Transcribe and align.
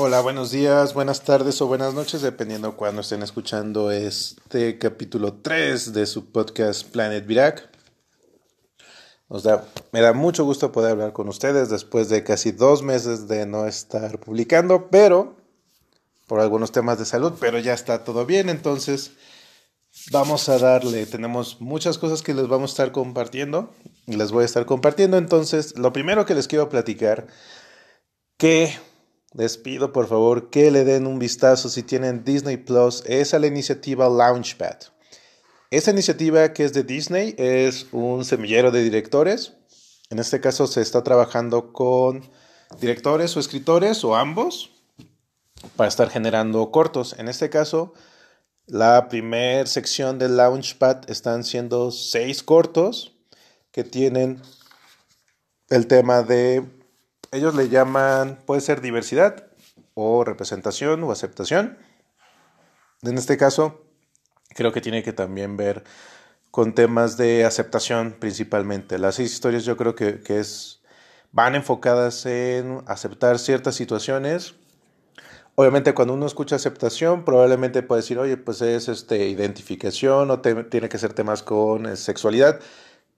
Hola, 0.00 0.20
buenos 0.20 0.52
días, 0.52 0.94
buenas 0.94 1.22
tardes 1.22 1.60
o 1.60 1.66
buenas 1.66 1.92
noches, 1.92 2.22
dependiendo 2.22 2.76
cuando 2.76 3.00
estén 3.00 3.20
escuchando 3.24 3.90
este 3.90 4.78
capítulo 4.78 5.40
3 5.42 5.92
de 5.92 6.06
su 6.06 6.30
podcast 6.30 6.88
Planet 6.88 7.26
Virac. 7.26 7.68
Me 9.90 10.00
da 10.00 10.12
mucho 10.12 10.44
gusto 10.44 10.70
poder 10.70 10.92
hablar 10.92 11.12
con 11.12 11.28
ustedes 11.28 11.68
después 11.68 12.08
de 12.08 12.22
casi 12.22 12.52
dos 12.52 12.84
meses 12.84 13.26
de 13.26 13.44
no 13.44 13.66
estar 13.66 14.20
publicando, 14.20 14.88
pero 14.88 15.34
por 16.28 16.38
algunos 16.38 16.70
temas 16.70 17.00
de 17.00 17.04
salud, 17.04 17.32
pero 17.40 17.58
ya 17.58 17.74
está 17.74 18.04
todo 18.04 18.24
bien, 18.24 18.50
entonces 18.50 19.10
vamos 20.12 20.48
a 20.48 20.58
darle, 20.58 21.06
tenemos 21.06 21.60
muchas 21.60 21.98
cosas 21.98 22.22
que 22.22 22.34
les 22.34 22.46
vamos 22.46 22.70
a 22.70 22.74
estar 22.74 22.92
compartiendo 22.92 23.74
y 24.06 24.14
les 24.14 24.30
voy 24.30 24.44
a 24.44 24.46
estar 24.46 24.64
compartiendo, 24.64 25.18
entonces 25.18 25.76
lo 25.76 25.92
primero 25.92 26.24
que 26.24 26.36
les 26.36 26.46
quiero 26.46 26.68
platicar, 26.68 27.26
que 28.36 28.72
les 29.38 29.56
pido 29.56 29.92
por 29.92 30.08
favor 30.08 30.50
que 30.50 30.72
le 30.72 30.82
den 30.82 31.06
un 31.06 31.20
vistazo 31.20 31.68
si 31.68 31.84
tienen 31.84 32.24
Disney 32.24 32.56
Plus, 32.56 33.04
es 33.06 33.32
la 33.32 33.46
iniciativa 33.46 34.08
Launchpad. 34.08 34.78
Esta 35.70 35.92
iniciativa 35.92 36.52
que 36.52 36.64
es 36.64 36.72
de 36.72 36.82
Disney 36.82 37.36
es 37.38 37.86
un 37.92 38.24
semillero 38.24 38.72
de 38.72 38.82
directores. 38.82 39.52
En 40.10 40.18
este 40.18 40.40
caso 40.40 40.66
se 40.66 40.80
está 40.80 41.04
trabajando 41.04 41.72
con 41.72 42.28
directores 42.80 43.36
o 43.36 43.40
escritores 43.40 44.02
o 44.02 44.16
ambos 44.16 44.72
para 45.76 45.86
estar 45.86 46.10
generando 46.10 46.72
cortos. 46.72 47.14
En 47.16 47.28
este 47.28 47.48
caso, 47.48 47.94
la 48.66 49.08
primera 49.08 49.66
sección 49.66 50.18
del 50.18 50.36
Launchpad 50.36 51.08
están 51.08 51.44
siendo 51.44 51.92
seis 51.92 52.42
cortos 52.42 53.12
que 53.70 53.84
tienen 53.84 54.42
el 55.68 55.86
tema 55.86 56.24
de 56.24 56.77
ellos 57.32 57.54
le 57.54 57.68
llaman, 57.68 58.38
puede 58.46 58.60
ser 58.60 58.80
diversidad 58.80 59.46
o 59.94 60.24
representación 60.24 61.02
o 61.04 61.12
aceptación. 61.12 61.78
En 63.02 63.18
este 63.18 63.36
caso, 63.36 63.84
creo 64.54 64.72
que 64.72 64.80
tiene 64.80 65.02
que 65.02 65.12
también 65.12 65.56
ver 65.56 65.84
con 66.50 66.74
temas 66.74 67.16
de 67.16 67.44
aceptación 67.44 68.16
principalmente. 68.18 68.98
Las 68.98 69.16
seis 69.16 69.32
historias 69.32 69.64
yo 69.64 69.76
creo 69.76 69.94
que, 69.94 70.20
es, 70.28 70.80
van 71.30 71.54
enfocadas 71.54 72.26
en 72.26 72.82
aceptar 72.86 73.38
ciertas 73.38 73.74
situaciones. 73.74 74.54
Obviamente 75.54 75.92
cuando 75.92 76.14
uno 76.14 76.26
escucha 76.26 76.56
aceptación, 76.56 77.24
probablemente 77.24 77.82
puede 77.82 78.02
decir, 78.02 78.18
oye, 78.18 78.36
pues 78.36 78.62
es 78.62 78.88
este, 78.88 79.28
identificación 79.28 80.30
o 80.30 80.40
tiene 80.40 80.88
que 80.88 80.98
ser 80.98 81.12
temas 81.12 81.42
con 81.42 81.86
eh, 81.86 81.96
sexualidad. 81.96 82.60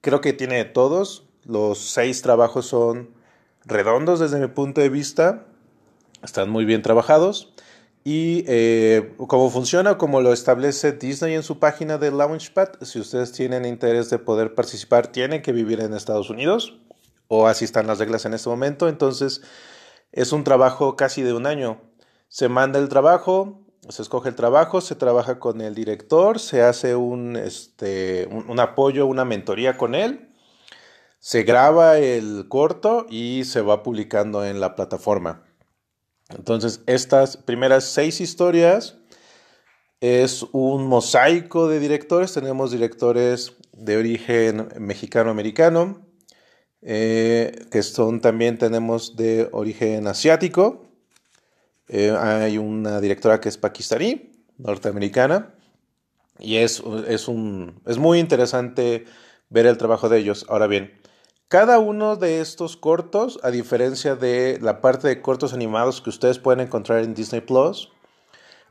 Creo 0.01 0.21
que 0.21 0.33
tiene 0.33 0.65
todos. 0.65 1.27
Los 1.43 1.79
seis 1.79 2.21
trabajos 2.21 2.65
son 2.65 3.20
redondos 3.65 4.19
desde 4.19 4.39
mi 4.39 4.47
punto 4.47 4.81
de 4.81 4.89
vista, 4.89 5.45
están 6.23 6.49
muy 6.49 6.65
bien 6.65 6.81
trabajados. 6.81 7.53
Y 8.03 8.43
eh, 8.47 9.13
cómo 9.27 9.51
funciona, 9.51 9.99
como 9.99 10.21
lo 10.21 10.33
establece 10.33 10.91
Disney 10.93 11.35
en 11.35 11.43
su 11.43 11.59
página 11.59 11.99
de 11.99 12.11
Launchpad, 12.11 12.81
si 12.81 12.99
ustedes 12.99 13.31
tienen 13.31 13.63
interés 13.63 14.09
de 14.09 14.17
poder 14.17 14.55
participar, 14.55 15.07
tienen 15.07 15.43
que 15.43 15.51
vivir 15.51 15.81
en 15.81 15.93
Estados 15.93 16.31
Unidos, 16.31 16.79
o 17.27 17.47
así 17.47 17.63
están 17.63 17.85
las 17.85 17.99
reglas 17.99 18.25
en 18.25 18.33
este 18.33 18.49
momento. 18.49 18.89
Entonces, 18.89 19.41
es 20.11 20.31
un 20.31 20.43
trabajo 20.43 20.95
casi 20.95 21.21
de 21.21 21.33
un 21.33 21.45
año. 21.45 21.79
Se 22.27 22.49
manda 22.49 22.79
el 22.79 22.89
trabajo, 22.89 23.61
se 23.87 24.01
escoge 24.01 24.29
el 24.29 24.35
trabajo, 24.35 24.81
se 24.81 24.95
trabaja 24.95 25.37
con 25.37 25.61
el 25.61 25.75
director, 25.75 26.39
se 26.39 26.63
hace 26.63 26.95
un, 26.95 27.35
este, 27.35 28.27
un 28.31 28.59
apoyo, 28.59 29.05
una 29.05 29.25
mentoría 29.25 29.77
con 29.77 29.93
él 29.93 30.30
se 31.21 31.43
graba 31.43 31.99
el 31.99 32.47
corto 32.49 33.05
y 33.07 33.43
se 33.45 33.61
va 33.61 33.83
publicando 33.83 34.43
en 34.43 34.59
la 34.59 34.75
plataforma. 34.75 35.43
Entonces, 36.29 36.81
estas 36.87 37.37
primeras 37.37 37.83
seis 37.83 38.19
historias 38.21 38.97
es 39.99 40.43
un 40.51 40.87
mosaico 40.87 41.67
de 41.67 41.79
directores. 41.79 42.33
Tenemos 42.33 42.71
directores 42.71 43.53
de 43.71 43.97
origen 43.97 44.69
mexicano-americano, 44.79 46.07
eh, 46.81 47.67
que 47.69 47.83
son 47.83 48.19
también 48.19 48.57
tenemos 48.57 49.15
de 49.15 49.47
origen 49.51 50.07
asiático. 50.07 50.87
Eh, 51.87 52.17
hay 52.19 52.57
una 52.57 52.99
directora 52.99 53.39
que 53.39 53.49
es 53.49 53.59
pakistaní, 53.59 54.31
norteamericana, 54.57 55.53
y 56.39 56.55
es, 56.57 56.81
es, 57.07 57.27
un, 57.27 57.79
es 57.85 57.99
muy 57.99 58.17
interesante 58.17 59.05
ver 59.49 59.67
el 59.67 59.77
trabajo 59.77 60.09
de 60.09 60.17
ellos. 60.17 60.45
Ahora 60.49 60.65
bien, 60.65 60.99
cada 61.51 61.79
uno 61.79 62.15
de 62.15 62.39
estos 62.39 62.77
cortos, 62.77 63.37
a 63.43 63.51
diferencia 63.51 64.15
de 64.15 64.57
la 64.61 64.79
parte 64.79 65.09
de 65.09 65.21
cortos 65.21 65.51
animados 65.51 65.99
que 65.99 66.09
ustedes 66.09 66.39
pueden 66.39 66.61
encontrar 66.61 67.03
en 67.03 67.13
Disney 67.13 67.41
Plus, 67.41 67.89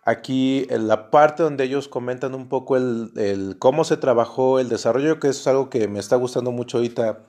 aquí 0.03 0.67
en 0.71 0.89
la 0.89 1.11
parte 1.11 1.43
donde 1.43 1.65
ellos 1.65 1.89
comentan 1.89 2.35
un 2.35 2.49
poco 2.49 2.79
el, 2.79 3.57
cómo 3.59 3.85
se 3.85 3.99
trabajó 3.99 4.61
el 4.61 4.71
desarrollo, 4.71 5.21
que 5.21 5.29
es 5.29 5.47
algo 5.47 5.69
que 5.69 5.89
me 5.89 5.99
está 5.99 6.17
gustando 6.17 6.53
mucho 6.53 6.79
ahorita 6.79 7.27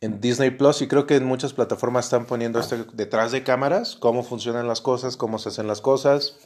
en 0.00 0.20
Disney 0.20 0.50
Plus 0.50 0.80
y 0.80 0.86
creo 0.86 1.08
que 1.08 1.16
en 1.16 1.24
muchas 1.24 1.54
plataformas 1.54 2.04
están 2.04 2.26
poniendo 2.26 2.60
esto 2.60 2.76
detrás 2.92 3.32
de 3.32 3.42
cámaras, 3.42 3.96
cómo 3.96 4.22
funcionan 4.22 4.68
las 4.68 4.80
cosas, 4.80 5.16
cómo 5.16 5.40
se 5.40 5.48
hacen 5.48 5.66
las 5.66 5.80
cosas, 5.80 6.36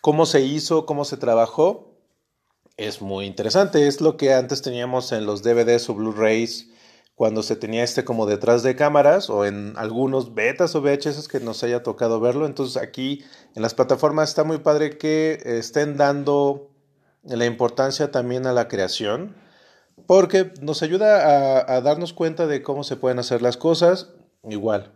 cómo 0.00 0.26
se 0.26 0.40
hizo, 0.40 0.86
cómo 0.86 1.04
se 1.04 1.16
trabajó. 1.16 1.94
Es 2.76 3.00
muy 3.00 3.26
interesante, 3.26 3.86
es 3.86 4.00
lo 4.00 4.16
que 4.16 4.34
antes 4.34 4.60
teníamos 4.60 5.12
en 5.12 5.24
los 5.24 5.44
DVDs 5.44 5.88
o 5.88 5.94
Blu-rays 5.94 6.72
cuando 7.18 7.42
se 7.42 7.56
tenía 7.56 7.82
este 7.82 8.04
como 8.04 8.26
detrás 8.26 8.62
de 8.62 8.76
cámaras 8.76 9.28
o 9.28 9.44
en 9.44 9.72
algunos 9.76 10.36
betas 10.36 10.76
o 10.76 10.80
VHS 10.80 11.26
que 11.26 11.40
nos 11.40 11.64
haya 11.64 11.82
tocado 11.82 12.20
verlo. 12.20 12.46
Entonces 12.46 12.80
aquí 12.80 13.24
en 13.56 13.62
las 13.62 13.74
plataformas 13.74 14.28
está 14.28 14.44
muy 14.44 14.58
padre 14.58 14.98
que 14.98 15.42
estén 15.44 15.96
dando 15.96 16.70
la 17.24 17.44
importancia 17.44 18.12
también 18.12 18.46
a 18.46 18.52
la 18.52 18.68
creación 18.68 19.34
porque 20.06 20.52
nos 20.60 20.84
ayuda 20.84 21.74
a, 21.74 21.80
darnos 21.80 22.12
cuenta 22.12 22.46
de 22.46 22.62
cómo 22.62 22.84
se 22.84 22.94
pueden 22.94 23.18
hacer 23.18 23.42
las 23.42 23.56
cosas 23.56 24.10
igual. 24.48 24.92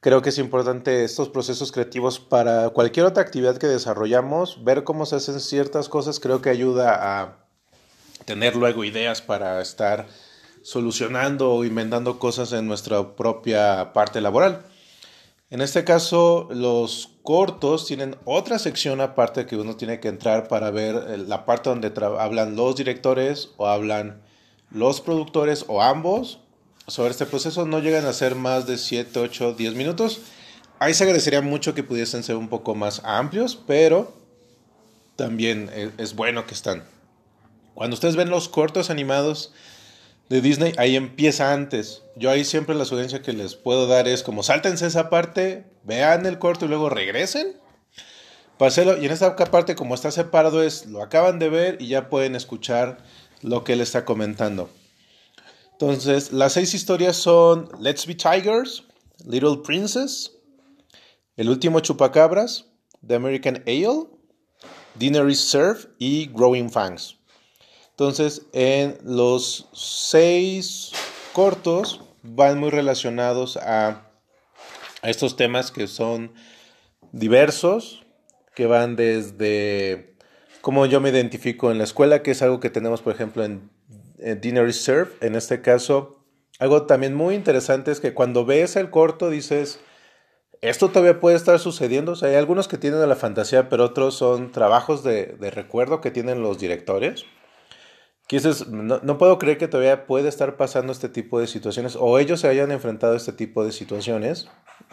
Creo 0.00 0.22
que 0.22 0.30
es 0.30 0.38
importante 0.38 1.04
estos 1.04 1.28
procesos 1.28 1.72
creativos 1.72 2.20
para 2.20 2.70
cualquier 2.70 3.04
otra 3.04 3.22
actividad 3.22 3.58
que 3.58 3.66
desarrollamos, 3.66 4.64
ver 4.64 4.82
cómo 4.82 5.04
se 5.04 5.16
hacen 5.16 5.38
ciertas 5.40 5.90
cosas, 5.90 6.20
creo 6.20 6.40
que 6.40 6.48
ayuda 6.48 7.20
a 7.20 7.44
tener 8.24 8.56
luego 8.56 8.82
ideas 8.82 9.20
para 9.20 9.60
estar 9.60 10.06
solucionando 10.64 11.52
o 11.52 11.64
inventando 11.64 12.18
cosas 12.18 12.52
en 12.54 12.66
nuestra 12.66 13.14
propia 13.14 13.92
parte 13.92 14.22
laboral. 14.22 14.64
En 15.50 15.60
este 15.60 15.84
caso, 15.84 16.48
los 16.50 17.10
cortos 17.22 17.86
tienen 17.86 18.16
otra 18.24 18.58
sección 18.58 19.02
aparte 19.02 19.46
que 19.46 19.56
uno 19.56 19.76
tiene 19.76 20.00
que 20.00 20.08
entrar 20.08 20.48
para 20.48 20.70
ver 20.70 20.96
eh, 20.96 21.18
la 21.18 21.44
parte 21.44 21.68
donde 21.68 21.92
hablan 22.18 22.56
los 22.56 22.74
directores 22.76 23.50
o 23.58 23.68
hablan 23.68 24.22
los 24.70 25.02
productores 25.02 25.66
o 25.68 25.82
ambos 25.82 26.40
sobre 26.88 27.10
este 27.10 27.26
proceso. 27.26 27.66
No 27.66 27.78
llegan 27.80 28.06
a 28.06 28.14
ser 28.14 28.34
más 28.34 28.66
de 28.66 28.78
7, 28.78 29.20
8, 29.20 29.52
10 29.52 29.74
minutos. 29.74 30.22
Ahí 30.78 30.94
se 30.94 31.04
agradecería 31.04 31.42
mucho 31.42 31.74
que 31.74 31.84
pudiesen 31.84 32.22
ser 32.22 32.36
un 32.36 32.48
poco 32.48 32.74
más 32.74 33.02
amplios, 33.04 33.54
pero 33.66 34.14
también 35.14 35.68
eh, 35.74 35.90
es 35.98 36.16
bueno 36.16 36.46
que 36.46 36.54
están. 36.54 36.84
Cuando 37.74 37.94
ustedes 37.94 38.16
ven 38.16 38.30
los 38.30 38.48
cortos 38.48 38.88
animados, 38.88 39.52
de 40.28 40.40
Disney, 40.40 40.72
ahí 40.78 40.96
empieza 40.96 41.52
antes. 41.52 42.02
Yo 42.16 42.30
ahí 42.30 42.44
siempre 42.44 42.74
la 42.74 42.84
sugerencia 42.84 43.22
que 43.22 43.32
les 43.32 43.54
puedo 43.54 43.86
dar 43.86 44.08
es 44.08 44.22
como 44.22 44.42
sáltense 44.42 44.86
esa 44.86 45.10
parte, 45.10 45.66
vean 45.84 46.26
el 46.26 46.38
corto 46.38 46.64
y 46.64 46.68
luego 46.68 46.88
regresen. 46.88 47.56
Páselo, 48.58 48.96
y 49.00 49.06
en 49.06 49.12
esta 49.12 49.34
parte 49.36 49.74
como 49.74 49.94
está 49.94 50.10
separado 50.10 50.62
es, 50.62 50.86
lo 50.86 51.02
acaban 51.02 51.38
de 51.38 51.48
ver 51.48 51.76
y 51.80 51.88
ya 51.88 52.08
pueden 52.08 52.36
escuchar 52.36 52.98
lo 53.42 53.64
que 53.64 53.72
él 53.74 53.80
está 53.80 54.04
comentando. 54.04 54.70
Entonces, 55.72 56.32
las 56.32 56.52
seis 56.52 56.72
historias 56.72 57.16
son 57.16 57.68
Let's 57.80 58.06
Be 58.06 58.14
Tigers, 58.14 58.84
Little 59.24 59.58
Princess, 59.64 60.30
El 61.36 61.50
último 61.50 61.80
chupacabras, 61.80 62.66
The 63.06 63.16
American 63.16 63.62
Ale, 63.66 64.06
Dinner 64.94 65.28
is 65.28 65.40
Served 65.40 65.88
y 65.98 66.26
Growing 66.26 66.70
Fangs. 66.70 67.16
Entonces, 67.94 68.46
en 68.52 68.98
los 69.04 69.68
seis 69.72 70.90
cortos 71.32 72.00
van 72.24 72.58
muy 72.58 72.70
relacionados 72.70 73.56
a, 73.56 74.10
estos 75.04 75.36
temas 75.36 75.70
que 75.70 75.86
son 75.86 76.32
diversos, 77.12 78.04
que 78.56 78.66
van 78.66 78.96
desde 78.96 80.16
cómo 80.60 80.86
yo 80.86 81.00
me 81.00 81.10
identifico 81.10 81.70
en 81.70 81.78
la 81.78 81.84
escuela, 81.84 82.22
que 82.22 82.32
es 82.32 82.42
algo 82.42 82.58
que 82.58 82.70
tenemos, 82.70 83.00
por 83.00 83.14
ejemplo, 83.14 83.44
en, 83.44 83.70
Dinner 84.40 84.66
is 84.66 84.82
Served. 84.82 85.12
En 85.20 85.36
este 85.36 85.62
caso, 85.62 86.24
algo 86.58 86.86
también 86.86 87.14
muy 87.14 87.36
interesante 87.36 87.92
es 87.92 88.00
que 88.00 88.12
cuando 88.12 88.44
ves 88.44 88.74
el 88.74 88.90
corto 88.90 89.30
dices, 89.30 89.78
esto 90.62 90.88
todavía 90.88 91.20
puede 91.20 91.36
estar 91.36 91.60
sucediendo. 91.60 92.12
O 92.12 92.16
sea, 92.16 92.30
hay 92.30 92.34
algunos 92.34 92.66
que 92.66 92.78
tienen 92.78 93.08
la 93.08 93.14
fantasía, 93.14 93.68
pero 93.68 93.84
otros 93.84 94.16
son 94.16 94.50
trabajos 94.50 95.04
de 95.04 95.36
recuerdo 95.54 96.00
que 96.00 96.10
tienen 96.10 96.42
los 96.42 96.58
directores. 96.58 97.24
Que 98.26 98.40
no, 98.70 99.18
puedo 99.18 99.38
creer 99.38 99.58
que 99.58 99.68
todavía 99.68 100.06
puede 100.06 100.28
estar 100.28 100.56
pasando 100.56 100.92
este 100.92 101.08
tipo 101.08 101.40
de 101.40 101.46
situaciones 101.46 101.96
o 101.98 102.18
ellos 102.18 102.40
se 102.40 102.48
hayan 102.48 102.70
enfrentado 102.72 103.12
a 103.12 103.16
este 103.16 103.32
tipo 103.32 103.64
de 103.64 103.72
situaciones, 103.72 104.48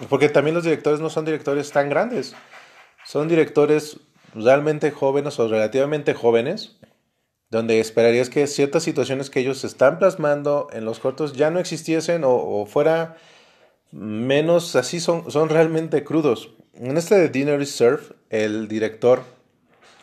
porque 0.10 0.28
también 0.28 0.56
los 0.56 0.66
directores 0.66 1.00
no 1.00 1.10
son 1.10 1.24
directores 1.26 1.72
tan 1.72 1.90
grandes, 1.90 2.36
son 3.06 3.30
directores 3.30 4.00
realmente 4.36 4.92
jóvenes 4.92 5.40
o 5.40 5.48
relativamente 5.48 6.14
jóvenes, 6.14 6.78
donde 7.50 7.80
esperarías 7.80 8.30
que 8.30 8.48
ciertas 8.48 8.84
situaciones 8.84 9.30
que 9.30 9.40
ellos 9.40 9.64
están 9.64 10.00
plasmando 10.00 10.68
en 10.72 10.86
los 10.86 11.00
cortos 11.00 11.34
ya 11.34 11.52
no 11.52 11.60
existiesen 11.60 12.24
o, 12.24 12.32
o 12.34 12.66
fuera 12.66 13.18
menos 13.92 14.76
así, 14.76 15.00
son, 15.00 15.30
son 15.32 15.50
realmente 15.50 16.04
crudos. 16.04 16.52
En 16.74 16.98
este 16.98 17.16
de 17.16 17.30
Dinner 17.30 17.62
is 17.62 17.72
Surf, 17.72 18.12
el 18.30 18.68
director 18.68 19.24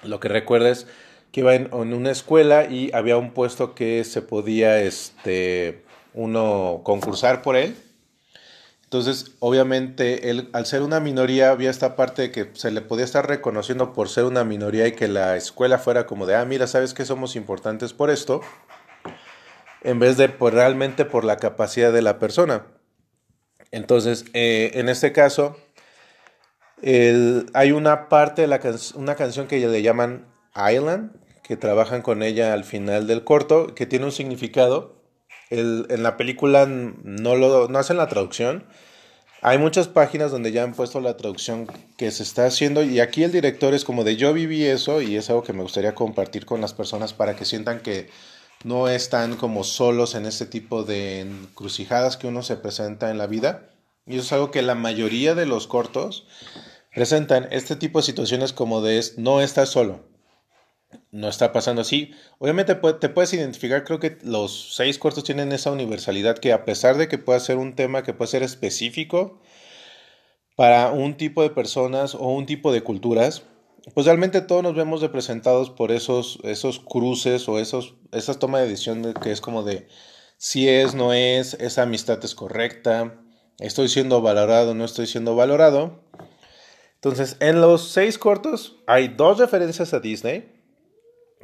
lo 0.02 0.20
que 0.20 0.28
recuerda 0.28 0.70
es 0.70 0.86
que 1.32 1.40
iba 1.40 1.54
en, 1.54 1.72
una 1.72 2.10
escuela 2.10 2.64
y 2.64 2.90
había 2.94 3.16
un 3.16 3.32
puesto 3.32 3.74
que 3.74 4.04
se 4.04 4.22
podía 4.22 4.80
este, 4.80 5.82
uno 6.14 6.80
concursar 6.84 7.42
por 7.42 7.56
él. 7.56 7.76
Entonces, 8.84 9.32
obviamente, 9.40 10.30
él, 10.30 10.48
al 10.54 10.64
ser 10.64 10.80
una 10.80 10.98
minoría, 10.98 11.50
había 11.50 11.68
esta 11.68 11.94
parte 11.94 12.22
de 12.22 12.30
que 12.30 12.50
se 12.54 12.70
le 12.70 12.80
podía 12.80 13.04
estar 13.04 13.28
reconociendo 13.28 13.92
por 13.92 14.08
ser 14.08 14.24
una 14.24 14.44
minoría 14.44 14.86
y 14.86 14.92
que 14.92 15.08
la 15.08 15.36
escuela 15.36 15.78
fuera 15.78 16.06
como 16.06 16.24
de, 16.24 16.36
ah, 16.36 16.44
mira, 16.46 16.66
¿sabes 16.66 16.94
que 16.94 17.04
somos 17.04 17.36
importantes 17.36 17.92
por 17.92 18.08
esto? 18.08 18.40
En 19.82 19.98
vez 19.98 20.16
de 20.16 20.28
realmente 20.28 21.04
por 21.04 21.24
la 21.24 21.36
capacidad 21.36 21.92
de 21.92 22.00
la 22.00 22.18
persona. 22.18 22.66
Entonces, 23.70 24.24
eh, 24.32 24.70
en 24.74 24.88
este 24.88 25.12
caso, 25.12 25.58
hay 26.82 27.72
una 27.72 28.08
parte 28.08 28.42
de 28.42 28.48
la 28.48 28.60
una 28.94 29.16
canción 29.16 29.46
que 29.46 29.58
le 29.58 29.82
llaman 29.82 30.24
Island, 30.58 31.12
que 31.42 31.56
trabajan 31.56 32.02
con 32.02 32.22
ella 32.22 32.52
al 32.52 32.64
final 32.64 33.06
del 33.06 33.24
corto, 33.24 33.74
que 33.74 33.86
tiene 33.86 34.04
un 34.04 34.12
significado. 34.12 35.02
en 35.50 36.02
la 36.02 36.16
película 36.16 36.66
no, 36.66 37.36
lo, 37.36 37.68
no 37.68 37.78
hacen 37.78 37.96
la 37.96 38.08
traducción. 38.08 38.64
Hay 39.40 39.58
muchas 39.58 39.86
páginas 39.86 40.32
donde 40.32 40.50
ya 40.50 40.64
han 40.64 40.74
puesto 40.74 41.00
la 41.00 41.16
traducción 41.16 41.68
que 41.96 42.10
se 42.10 42.24
está 42.24 42.46
haciendo 42.46 42.82
y 42.82 42.98
aquí 42.98 43.22
el 43.22 43.30
director 43.30 43.72
es 43.72 43.84
como 43.84 44.02
de 44.02 44.16
yo 44.16 44.32
viví 44.32 44.64
eso 44.64 45.00
y 45.00 45.14
es 45.16 45.30
algo 45.30 45.44
que 45.44 45.52
me 45.52 45.62
gustaría 45.62 45.94
compartir 45.94 46.44
con 46.44 46.60
las 46.60 46.74
personas 46.74 47.12
para 47.12 47.36
que 47.36 47.44
sientan 47.44 47.78
que 47.78 48.10
no 48.64 48.88
están 48.88 49.36
como 49.36 49.62
solos 49.62 50.16
en 50.16 50.26
este 50.26 50.44
tipo 50.44 50.82
de 50.82 51.20
encrucijadas 51.20 52.16
que 52.16 52.26
uno 52.26 52.42
se 52.42 52.56
presenta 52.56 53.10
en 53.10 53.18
la 53.18 53.28
vida. 53.28 53.70
Y 54.06 54.14
eso 54.14 54.22
es 54.22 54.32
algo 54.32 54.50
que 54.50 54.62
la 54.62 54.74
mayoría 54.74 55.36
de 55.36 55.46
los 55.46 55.68
cortos 55.68 56.26
presentan 56.92 57.46
este 57.52 57.76
tipo 57.76 58.00
de 58.00 58.06
situaciones 58.06 58.52
como 58.52 58.80
de 58.82 59.04
no 59.18 59.40
estás 59.40 59.68
solo. 59.68 60.00
No 61.10 61.28
está 61.28 61.52
pasando 61.52 61.82
así. 61.82 62.12
Obviamente 62.38 62.74
te 62.74 63.08
puedes 63.08 63.32
identificar, 63.32 63.84
creo 63.84 64.00
que 64.00 64.18
los 64.22 64.74
seis 64.74 64.98
cortos 64.98 65.24
tienen 65.24 65.52
esa 65.52 65.70
universalidad 65.70 66.38
que 66.38 66.52
a 66.52 66.64
pesar 66.64 66.96
de 66.96 67.08
que 67.08 67.18
pueda 67.18 67.40
ser 67.40 67.58
un 67.58 67.74
tema 67.74 68.02
que 68.02 68.14
puede 68.14 68.30
ser 68.30 68.42
específico 68.42 69.40
para 70.56 70.90
un 70.90 71.16
tipo 71.16 71.42
de 71.42 71.50
personas 71.50 72.14
o 72.14 72.28
un 72.28 72.46
tipo 72.46 72.72
de 72.72 72.82
culturas, 72.82 73.42
pues 73.94 74.06
realmente 74.06 74.40
todos 74.40 74.62
nos 74.62 74.74
vemos 74.74 75.00
representados 75.00 75.70
por 75.70 75.92
esos, 75.92 76.38
esos 76.42 76.80
cruces 76.80 77.48
o 77.48 77.58
esos, 77.58 77.94
esas 78.12 78.38
tomas 78.38 78.62
de 78.62 78.68
decisión 78.68 79.14
que 79.14 79.30
es 79.30 79.40
como 79.40 79.62
de 79.62 79.88
si 80.36 80.68
es, 80.68 80.94
no 80.94 81.12
es, 81.12 81.54
esa 81.54 81.82
amistad 81.82 82.22
es 82.24 82.34
correcta, 82.34 83.20
estoy 83.58 83.88
siendo 83.88 84.20
valorado, 84.22 84.74
no 84.74 84.84
estoy 84.84 85.06
siendo 85.06 85.34
valorado. 85.34 86.00
Entonces, 86.94 87.36
en 87.40 87.60
los 87.60 87.88
seis 87.90 88.18
cortos 88.18 88.76
hay 88.86 89.08
dos 89.08 89.38
referencias 89.38 89.94
a 89.94 90.00
Disney. 90.00 90.57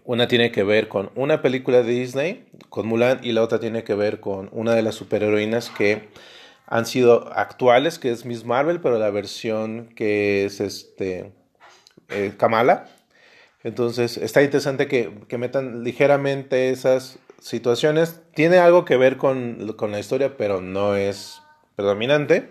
Una 0.02 0.28
tiene 0.28 0.50
que 0.50 0.64
ver 0.64 0.88
con 0.88 1.10
una 1.14 1.40
película 1.40 1.82
de 1.82 1.92
Disney, 1.92 2.46
con 2.68 2.86
Mulan, 2.86 3.20
y 3.22 3.32
la 3.32 3.42
otra 3.42 3.60
tiene 3.60 3.84
que 3.84 3.94
ver 3.94 4.20
con 4.20 4.50
una 4.52 4.74
de 4.74 4.82
las 4.82 4.96
superheroínas 4.96 5.70
que 5.70 6.08
han 6.66 6.86
sido 6.86 7.32
actuales, 7.32 7.98
que 7.98 8.10
es 8.10 8.24
Miss 8.24 8.44
Marvel, 8.44 8.80
pero 8.80 8.98
la 8.98 9.10
versión 9.10 9.88
que 9.94 10.44
es 10.44 10.60
este 10.60 11.32
eh, 12.08 12.32
Kamala. 12.36 12.86
Entonces 13.62 14.18
está 14.18 14.42
interesante 14.42 14.88
que, 14.88 15.10
metan 15.38 15.84
ligeramente 15.84 16.70
esas 16.70 17.18
situaciones. 17.40 18.20
Tiene 18.34 18.58
algo 18.58 18.84
que 18.84 18.96
ver 18.96 19.16
con, 19.16 19.58
la 19.90 19.98
historia, 19.98 20.36
pero 20.36 20.60
no 20.60 20.94
es 20.96 21.40
predominante. 21.76 22.50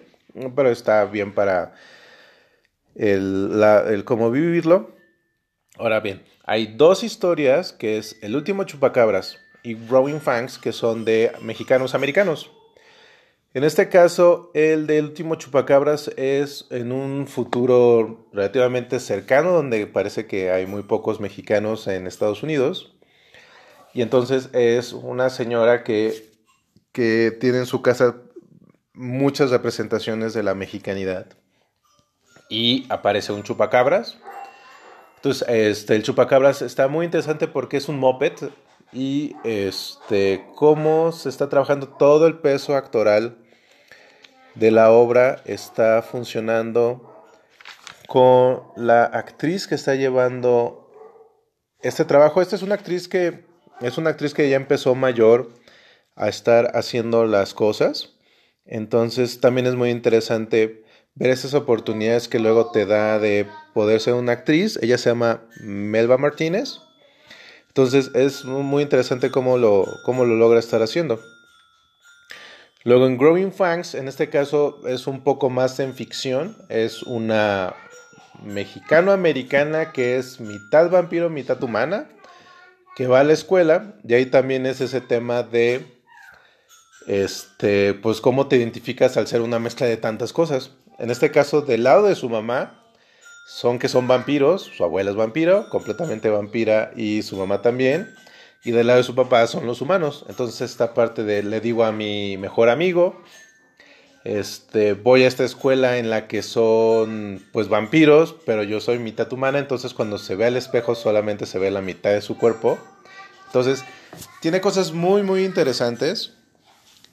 Pero 0.56 0.72
está 0.72 1.06
bien 1.06 1.34
para 1.34 1.76
el, 2.96 3.62
el 3.90 4.04
cómo 4.06 4.32
vivirlo. 4.32 4.92
Ahora 5.78 6.00
bien, 6.00 6.24
hay 6.44 6.68
dos 6.68 7.04
historias 7.04 7.74
que 7.74 7.98
es 7.98 8.18
El 8.22 8.36
último 8.36 8.64
chupacabras 8.64 9.40
y 9.64 9.74
Growing 9.74 10.22
Fangs 10.22 10.60
que 10.60 10.72
son 10.72 11.04
de 11.04 11.32
mexicanos 11.42 11.96
americanos. 11.96 12.52
En 13.56 13.64
este 13.64 13.88
caso, 13.88 14.52
el 14.54 14.88
del 14.88 15.06
último 15.06 15.36
chupacabras 15.36 16.10
es 16.18 16.66
en 16.72 16.92
un 16.92 17.28
futuro 17.28 18.28
relativamente 18.34 19.00
cercano, 19.00 19.52
donde 19.52 19.86
parece 19.86 20.26
que 20.26 20.52
hay 20.52 20.66
muy 20.66 20.84
pocos 20.84 21.20
mexicanos 21.20 21.88
en 21.88 22.08
Estados 22.08 22.42
Unidos. 22.42 22.96
Y 23.94 24.02
entonces 24.02 24.50
es 24.54 24.94
una 24.94 25.30
señora 25.30 25.84
que, 25.84 26.32
que 26.92 27.36
tiene 27.40 27.60
en 27.60 27.66
su 27.68 27.84
casa 27.84 28.16
muchas 28.94 29.52
representaciones 29.52 30.34
de 30.34 30.42
la 30.42 30.56
mexicanidad. 30.56 31.28
Y 32.50 32.88
aparece 32.90 33.34
un 33.34 33.44
chupacabras. 33.44 34.18
Entonces, 35.24 35.48
este, 35.48 35.96
el 35.96 36.04
chupacabras 36.04 36.62
está 36.62 36.90
muy 36.90 37.06
interesante 37.06 37.48
porque 37.48 37.78
es 37.78 37.88
un 37.88 37.98
moped 37.98 38.34
y 38.92 39.38
este, 39.46 40.46
cómo 40.54 41.14
se 41.14 41.30
está 41.30 41.48
trabajando 41.48 41.88
todo 41.88 42.28
el 42.28 42.40
peso 42.40 42.76
actoral 42.76 43.38
de 44.56 44.72
la 44.72 44.92
obra 44.92 45.42
está 45.46 46.02
funcionando 46.02 47.26
con 48.10 48.64
la 48.76 49.06
actriz 49.06 49.66
que 49.66 49.76
está 49.76 49.96
llevando 49.96 50.92
este 51.80 52.04
trabajo. 52.04 52.42
Esta 52.42 52.58
es 52.58 52.62
una 52.62 52.76
actriz 52.76 53.08
que 53.08 53.46
es 53.80 53.98
una 53.98 54.10
actriz 54.10 54.34
que 54.34 54.50
ya 54.50 54.58
empezó 54.58 54.94
mayor 54.94 55.54
a 56.18 56.28
estar 56.28 56.76
haciendo 56.76 57.26
las 57.26 57.54
cosas. 57.54 58.18
Entonces 58.66 59.40
también 59.40 59.68
es 59.68 59.76
muy 59.76 59.90
interesante 59.90 60.83
ver 61.16 61.30
esas 61.30 61.54
oportunidades 61.54 62.28
que 62.28 62.40
luego 62.40 62.72
te 62.72 62.86
da 62.86 63.20
de 63.20 63.48
poder 63.74 64.00
ser 64.00 64.14
una 64.16 64.34
actriz. 64.34 64.80
Ella 64.82 64.98
se 64.98 65.10
llama 65.10 65.42
Melba 65.60 66.18
Martínez. 66.18 66.80
Entonces 67.68 68.12
es 68.14 68.46
muy 68.46 68.84
interesante 68.84 69.32
cómo 69.32 69.58
lo, 69.58 69.86
cómo 70.06 70.26
lo 70.26 70.36
logra 70.36 70.60
estar 70.60 70.82
haciendo. 70.82 71.20
Luego 72.84 73.08
en 73.08 73.18
Growing 73.18 73.54
Fangs, 73.54 73.96
en 73.96 74.08
este 74.08 74.30
caso 74.30 74.82
es 74.88 75.08
un 75.08 75.24
poco 75.24 75.50
más 75.50 75.80
en 75.80 75.94
ficción, 75.94 76.58
es 76.68 77.02
una 77.04 77.74
mexicano-americana 78.44 79.94
que 79.94 80.18
es 80.18 80.42
mitad 80.42 80.90
vampiro, 80.90 81.30
mitad 81.30 81.64
humana, 81.64 82.10
que 82.96 83.08
va 83.08 83.22
a 83.22 83.24
la 83.24 83.34
escuela, 83.34 83.96
y 84.08 84.14
ahí 84.14 84.26
también 84.26 84.66
es 84.66 84.82
ese 84.82 85.00
tema 85.00 85.44
de, 85.44 85.86
este, 87.08 87.94
pues 87.94 88.20
cómo 88.20 88.48
te 88.48 88.58
identificas 88.58 89.16
al 89.16 89.28
ser 89.28 89.42
una 89.42 89.60
mezcla 89.60 89.88
de 89.88 89.98
tantas 89.98 90.34
cosas. 90.34 90.72
En 91.04 91.12
este 91.12 91.30
caso, 91.30 91.62
del 91.62 91.84
lado 91.84 92.08
de 92.08 92.16
su 92.16 92.30
mamá, 92.30 92.80
son 93.46 93.78
que 93.78 93.90
son 93.90 94.08
vampiros, 94.08 94.72
su 94.76 94.84
abuela 94.84 95.12
es 95.12 95.18
vampiro, 95.18 95.70
completamente 95.70 96.30
vampira, 96.30 96.92
y 96.96 97.22
su 97.22 97.38
mamá 97.38 97.62
también 97.62 98.16
y 98.64 98.72
del 98.72 98.88
lado 98.88 98.98
de 98.98 99.04
su 99.04 99.16
papá 99.16 99.46
son 99.48 99.66
los 99.66 99.82
humanos. 99.82 100.26
Entonces 100.30 100.62
esta 100.62 100.94
parte 100.94 101.24
de 101.24 101.44
le 101.44 101.60
digo 101.60 101.84
a 101.84 101.92
mi 101.92 102.38
mejor 102.38 102.70
amigo, 102.70 103.22
este, 104.24 104.94
voy 104.94 105.24
a 105.24 105.28
esta 105.28 105.44
escuela 105.44 105.98
en 105.98 106.10
la 106.10 106.28
que 106.28 106.42
son 106.42 107.46
pues 107.52 107.68
vampiros, 107.68 108.36
pero 108.46 108.64
yo 108.64 108.80
soy 108.80 109.00
mitad 109.00 109.32
humana, 109.34 109.60
entonces 109.60 109.94
cuando 109.94 110.18
se 110.18 110.36
ve 110.36 110.46
al 110.46 110.56
espejo 110.56 110.96
solamente 110.96 111.46
se 111.46 111.60
ve 111.60 111.72
la 111.72 111.82
mitad 111.82 112.12
de 112.12 112.22
su 112.22 112.38
cuerpo. 112.38 112.80
Entonces, 113.48 113.84
tiene 114.42 114.62
cosas 114.62 114.94
muy 114.94 115.24
muy 115.24 115.44
interesantes. 115.44 116.34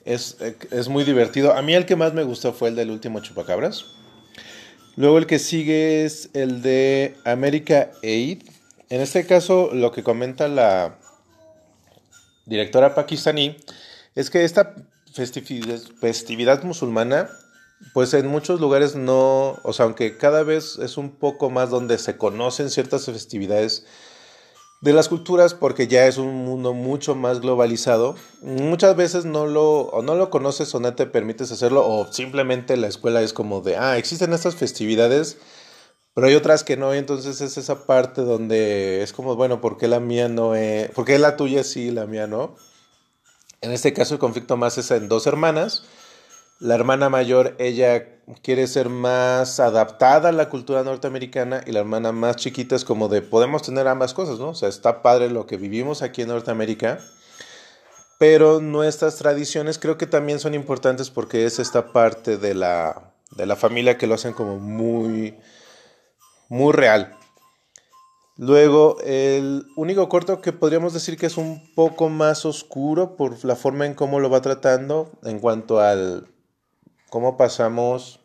Es, 0.05 0.37
es 0.71 0.89
muy 0.89 1.03
divertido. 1.03 1.53
A 1.53 1.61
mí 1.61 1.73
el 1.73 1.85
que 1.85 1.95
más 1.95 2.13
me 2.13 2.23
gustó 2.23 2.53
fue 2.53 2.69
el 2.69 2.75
del 2.75 2.91
último 2.91 3.19
chupacabras. 3.19 3.85
Luego 4.95 5.17
el 5.17 5.27
que 5.27 5.39
sigue 5.39 6.05
es 6.05 6.29
el 6.33 6.61
de 6.61 7.15
America 7.23 7.91
Aid. 8.03 8.43
En 8.89 9.01
este 9.01 9.25
caso, 9.25 9.69
lo 9.73 9.91
que 9.91 10.03
comenta 10.03 10.47
la, 10.47 10.97
directora 12.45 12.95
pakistaní, 12.95 13.55
es 14.15 14.29
que 14.29 14.43
esta 14.43 14.75
festividad, 15.13 15.79
festividad 15.99 16.63
musulmana, 16.63 17.29
pues 17.93 18.13
en 18.13 18.27
muchos 18.27 18.59
lugares 18.59 18.95
no, 18.95 19.57
o 19.63 19.73
sea, 19.73 19.85
aunque 19.85 20.17
cada 20.17 20.43
vez 20.43 20.77
es 20.77 20.97
un 20.97 21.11
poco 21.11 21.49
más 21.49 21.69
donde 21.69 21.97
se 21.97 22.17
conocen 22.17 22.69
ciertas 22.69 23.05
festividades 23.05 23.85
de 24.81 24.93
las 24.93 25.09
culturas, 25.09 25.53
porque 25.53 25.87
ya 25.87 26.07
es 26.07 26.17
un 26.17 26.43
mundo 26.43 26.73
mucho 26.73 27.13
más 27.15 27.39
globalizado, 27.39 28.15
muchas 28.41 28.95
veces 28.95 29.25
no 29.25 29.45
lo, 29.45 29.81
o 29.81 30.01
no 30.01 30.15
lo 30.15 30.29
conoces 30.31 30.73
o 30.73 30.79
no 30.79 30.95
te 30.95 31.05
permites 31.05 31.51
hacerlo, 31.51 31.87
o 31.87 32.11
simplemente 32.11 32.75
la 32.77 32.87
escuela 32.87 33.21
es 33.21 33.31
como 33.31 33.61
de, 33.61 33.77
ah, 33.77 33.97
existen 33.97 34.33
estas 34.33 34.55
festividades, 34.55 35.37
Pero 36.13 36.27
hay 36.27 36.35
otras 36.35 36.63
que 36.65 36.75
no, 36.75 36.93
y 36.93 36.97
entonces 36.97 37.39
es 37.39 37.57
esa 37.57 37.85
parte 37.85 38.21
donde 38.21 39.01
es 39.01 39.13
como, 39.13 39.35
bueno, 39.37 39.61
¿por 39.61 39.77
qué 39.77 39.87
la 39.87 40.01
mía 40.01 40.27
no 40.27 40.55
es, 40.55 40.89
por 40.91 41.05
qué 41.05 41.17
la 41.19 41.37
tuya 41.37 41.63
sí 41.63 41.83
y 41.87 41.91
la 41.91 42.05
mía 42.05 42.27
no? 42.27 42.55
En 43.61 43.71
este 43.71 43.93
caso 43.93 44.15
el 44.15 44.19
conflicto 44.19 44.57
más 44.57 44.77
es 44.77 44.91
en 44.91 45.07
dos 45.07 45.27
hermanas. 45.27 45.83
La 46.61 46.75
hermana 46.75 47.09
mayor, 47.09 47.55
ella 47.57 48.05
quiere 48.43 48.67
ser 48.67 48.87
más 48.87 49.59
adaptada 49.59 50.29
a 50.29 50.31
la 50.31 50.47
cultura 50.47 50.83
norteamericana 50.83 51.63
y 51.65 51.71
la 51.71 51.79
hermana 51.79 52.11
más 52.11 52.35
chiquita 52.35 52.75
es 52.75 52.85
como 52.85 53.07
de, 53.07 53.23
podemos 53.23 53.63
tener 53.63 53.87
ambas 53.87 54.13
cosas, 54.13 54.37
¿no? 54.37 54.49
O 54.49 54.53
sea, 54.53 54.69
está 54.69 55.01
padre 55.01 55.31
lo 55.31 55.47
que 55.47 55.57
vivimos 55.57 56.03
aquí 56.03 56.21
en 56.21 56.27
Norteamérica, 56.27 56.99
pero 58.19 58.61
nuestras 58.61 59.15
tradiciones 59.15 59.79
creo 59.79 59.97
que 59.97 60.05
también 60.05 60.39
son 60.39 60.53
importantes 60.53 61.09
porque 61.09 61.47
es 61.47 61.57
esta 61.57 61.91
parte 61.91 62.37
de 62.37 62.53
la, 62.53 63.11
de 63.31 63.47
la 63.47 63.55
familia 63.55 63.97
que 63.97 64.05
lo 64.05 64.13
hacen 64.13 64.33
como 64.33 64.59
muy 64.59 65.35
muy 66.47 66.73
real. 66.73 67.17
Luego, 68.37 68.97
el 69.03 69.65
único 69.75 70.07
corto 70.09 70.41
que 70.41 70.53
podríamos 70.53 70.93
decir 70.93 71.17
que 71.17 71.25
es 71.25 71.37
un 71.37 71.73
poco 71.73 72.09
más 72.09 72.45
oscuro 72.45 73.15
por 73.15 73.43
la 73.45 73.55
forma 73.55 73.87
en 73.87 73.95
cómo 73.95 74.19
lo 74.19 74.29
va 74.29 74.41
tratando 74.41 75.09
en 75.23 75.39
cuanto 75.39 75.79
al 75.79 76.30
cómo 77.11 77.35
pasamos 77.35 78.21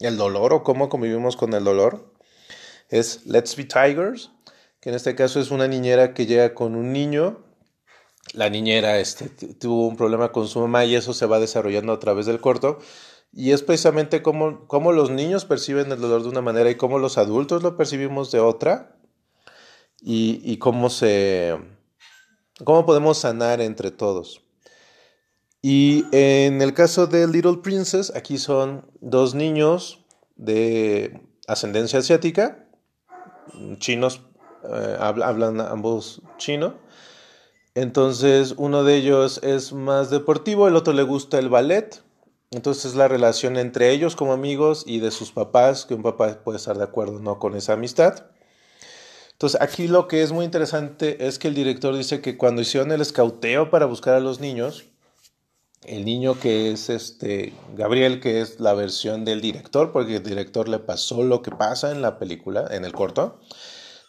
el 0.00 0.16
dolor 0.16 0.52
o 0.52 0.64
cómo 0.64 0.88
convivimos 0.88 1.36
con 1.36 1.54
el 1.54 1.62
dolor, 1.62 2.12
es 2.88 3.24
Let's 3.24 3.54
Be 3.54 3.64
Tigers, 3.64 4.32
que 4.80 4.88
en 4.88 4.96
este 4.96 5.14
caso 5.14 5.38
es 5.38 5.52
una 5.52 5.68
niñera 5.68 6.12
que 6.12 6.26
llega 6.26 6.52
con 6.52 6.74
un 6.74 6.92
niño. 6.92 7.44
La 8.34 8.50
niñera 8.50 8.98
este, 8.98 9.28
tuvo 9.54 9.86
un 9.86 9.96
problema 9.96 10.32
con 10.32 10.48
su 10.48 10.58
mamá 10.58 10.84
y 10.84 10.96
eso 10.96 11.14
se 11.14 11.26
va 11.26 11.38
desarrollando 11.38 11.92
a 11.92 12.00
través 12.00 12.26
del 12.26 12.40
corto. 12.40 12.80
Y 13.32 13.52
es 13.52 13.62
precisamente 13.62 14.22
cómo, 14.22 14.66
cómo 14.66 14.90
los 14.90 15.10
niños 15.10 15.44
perciben 15.44 15.92
el 15.92 16.00
dolor 16.00 16.24
de 16.24 16.28
una 16.28 16.42
manera 16.42 16.68
y 16.68 16.74
cómo 16.74 16.98
los 16.98 17.18
adultos 17.18 17.62
lo 17.62 17.76
percibimos 17.76 18.32
de 18.32 18.40
otra. 18.40 18.98
Y, 20.00 20.40
y 20.42 20.58
cómo 20.58 20.90
se. 20.90 21.56
cómo 22.64 22.84
podemos 22.86 23.18
sanar 23.18 23.60
entre 23.60 23.92
todos. 23.92 24.45
Y 25.62 26.04
en 26.12 26.62
el 26.62 26.74
caso 26.74 27.06
de 27.06 27.26
Little 27.26 27.58
Princess, 27.62 28.12
aquí 28.14 28.38
son 28.38 28.90
dos 29.00 29.34
niños 29.34 30.04
de 30.36 31.20
ascendencia 31.48 31.98
asiática, 31.98 32.68
chinos, 33.78 34.22
eh, 34.64 34.96
hablan 35.00 35.60
ambos 35.60 36.22
chino. 36.38 36.74
Entonces 37.74 38.54
uno 38.56 38.84
de 38.84 38.96
ellos 38.96 39.40
es 39.42 39.72
más 39.72 40.10
deportivo, 40.10 40.68
el 40.68 40.76
otro 40.76 40.92
le 40.92 41.02
gusta 41.02 41.38
el 41.38 41.48
ballet. 41.48 42.02
Entonces 42.50 42.94
la 42.94 43.08
relación 43.08 43.56
entre 43.56 43.90
ellos 43.90 44.16
como 44.16 44.32
amigos 44.32 44.84
y 44.86 45.00
de 45.00 45.10
sus 45.10 45.32
papás, 45.32 45.84
que 45.84 45.94
un 45.94 46.02
papá 46.02 46.42
puede 46.42 46.58
estar 46.58 46.78
de 46.78 46.84
acuerdo 46.84 47.18
no 47.18 47.38
con 47.38 47.54
esa 47.54 47.74
amistad. 47.74 48.26
Entonces 49.32 49.60
aquí 49.60 49.88
lo 49.88 50.08
que 50.08 50.22
es 50.22 50.32
muy 50.32 50.44
interesante 50.44 51.26
es 51.26 51.38
que 51.38 51.48
el 51.48 51.54
director 51.54 51.94
dice 51.94 52.22
que 52.22 52.38
cuando 52.38 52.62
hicieron 52.62 52.92
el 52.92 53.02
escauteo 53.02 53.68
para 53.68 53.84
buscar 53.84 54.14
a 54.14 54.20
los 54.20 54.40
niños, 54.40 54.86
el 55.86 56.04
niño 56.04 56.38
que 56.38 56.72
es 56.72 56.88
este 56.88 57.52
Gabriel, 57.74 58.20
que 58.20 58.40
es 58.40 58.60
la 58.60 58.74
versión 58.74 59.24
del 59.24 59.40
director, 59.40 59.92
porque 59.92 60.16
el 60.16 60.22
director 60.22 60.68
le 60.68 60.78
pasó 60.78 61.22
lo 61.22 61.42
que 61.42 61.50
pasa 61.50 61.92
en 61.92 62.02
la 62.02 62.18
película, 62.18 62.66
en 62.70 62.84
el 62.84 62.92
corto, 62.92 63.40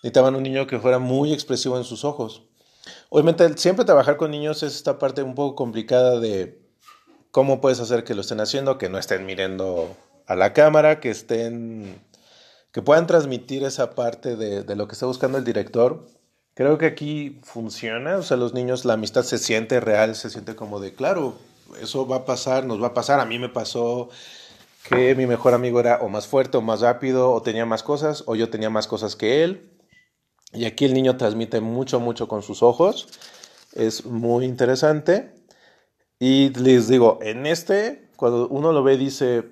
necesitaban 0.04 0.36
un 0.36 0.44
niño 0.44 0.68
que 0.68 0.80
fuera 0.80 1.00
muy 1.00 1.34
expresivo 1.34 1.78
en 1.78 1.84
sus 1.84 2.06
ojos. 2.06 2.44
Obviamente 3.10 3.58
siempre 3.58 3.86
trabajar 3.86 4.18
con 4.18 4.32
niños 4.32 4.64
es 4.64 4.76
esta 4.76 5.00
parte 5.00 5.24
un 5.24 5.36
poco 5.36 5.56
complicada 5.56 6.20
de 6.20 6.68
¿Cómo 7.38 7.62
puedes 7.62 7.80
hacer 7.80 8.04
que 8.04 8.16
lo 8.16 8.22
estén 8.22 8.40
haciendo? 8.40 8.80
Que 8.80 8.90
no 8.90 8.98
estén 8.98 9.26
mirando 9.28 9.96
a 10.26 10.36
la 10.36 10.54
cámara, 10.54 11.00
que 11.00 11.12
estén, 11.12 12.02
que 12.72 12.82
puedan 12.82 13.06
transmitir 13.06 13.64
esa 13.64 13.92
parte 13.92 14.36
de, 14.36 14.64
de 14.64 14.76
lo 14.76 14.88
que 14.88 14.94
está 14.94 15.06
buscando 15.06 15.38
el 15.38 15.44
director. 15.44 16.08
Creo 16.56 16.80
que 16.80 16.88
aquí 16.88 17.40
funciona, 17.44 18.18
o 18.18 18.24
sea, 18.24 18.38
los 18.38 18.56
niños, 18.56 18.86
la 18.86 18.94
amistad 18.94 19.22
se 19.22 19.38
siente 19.38 19.80
real, 19.80 20.16
se 20.16 20.32
siente 20.32 20.56
como 20.56 20.80
de, 20.80 20.96
claro, 20.96 21.36
eso 21.82 22.08
va 22.08 22.18
a 22.18 22.26
pasar, 22.26 22.66
nos 22.66 22.82
va 22.82 22.88
a 22.88 22.94
pasar, 22.94 23.20
a 23.20 23.26
mí 23.26 23.40
me 23.40 23.50
pasó 23.50 24.10
que 24.88 25.16
mi 25.16 25.28
mejor 25.28 25.54
amigo 25.54 25.80
era 25.80 26.00
o 26.02 26.10
más 26.10 26.28
fuerte 26.28 26.58
o 26.58 26.62
más 26.62 26.82
rápido 26.82 27.32
o 27.32 27.42
tenía 27.42 27.66
más 27.66 27.84
cosas 27.84 28.24
o 28.26 28.36
yo 28.36 28.50
tenía 28.50 28.70
más 28.70 28.88
cosas 28.88 29.16
que 29.16 29.44
él. 29.44 29.70
Y 30.54 30.66
aquí 30.66 30.86
el 30.86 30.94
niño 30.94 31.18
transmite 31.18 31.60
mucho, 31.60 32.00
mucho 32.00 32.28
con 32.28 32.42
sus 32.42 32.64
ojos. 32.64 33.08
Es 33.74 34.06
muy 34.06 34.46
interesante. 34.46 35.34
Y 36.20 36.50
les 36.58 36.88
digo, 36.88 37.20
en 37.22 37.46
este, 37.46 38.10
cuando 38.16 38.48
uno 38.48 38.72
lo 38.72 38.82
ve, 38.82 38.98
dice, 38.98 39.44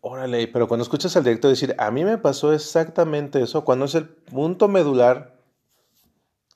órale, 0.00 0.48
pero 0.48 0.68
cuando 0.68 0.82
escuchas 0.82 1.16
al 1.16 1.24
director 1.24 1.50
decir, 1.50 1.74
a 1.78 1.90
mí 1.90 2.04
me 2.04 2.18
pasó 2.18 2.52
exactamente 2.52 3.40
eso, 3.42 3.64
cuando 3.64 3.86
es 3.86 3.94
el 3.94 4.08
punto 4.08 4.68
medular 4.68 5.38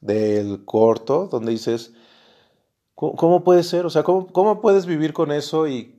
del 0.01 0.65
corto, 0.65 1.29
donde 1.31 1.53
dices, 1.53 1.93
¿cómo, 2.97 3.45
puede 3.45 3.63
ser? 3.63 3.87
O 3.87 3.91
sea, 3.91 4.03
¿cómo, 4.03 4.27
¿cómo, 4.33 4.61
puedes 4.61 4.87
vivir 4.87 5.13
con 5.13 5.31
eso 5.31 5.69
y, 5.69 5.97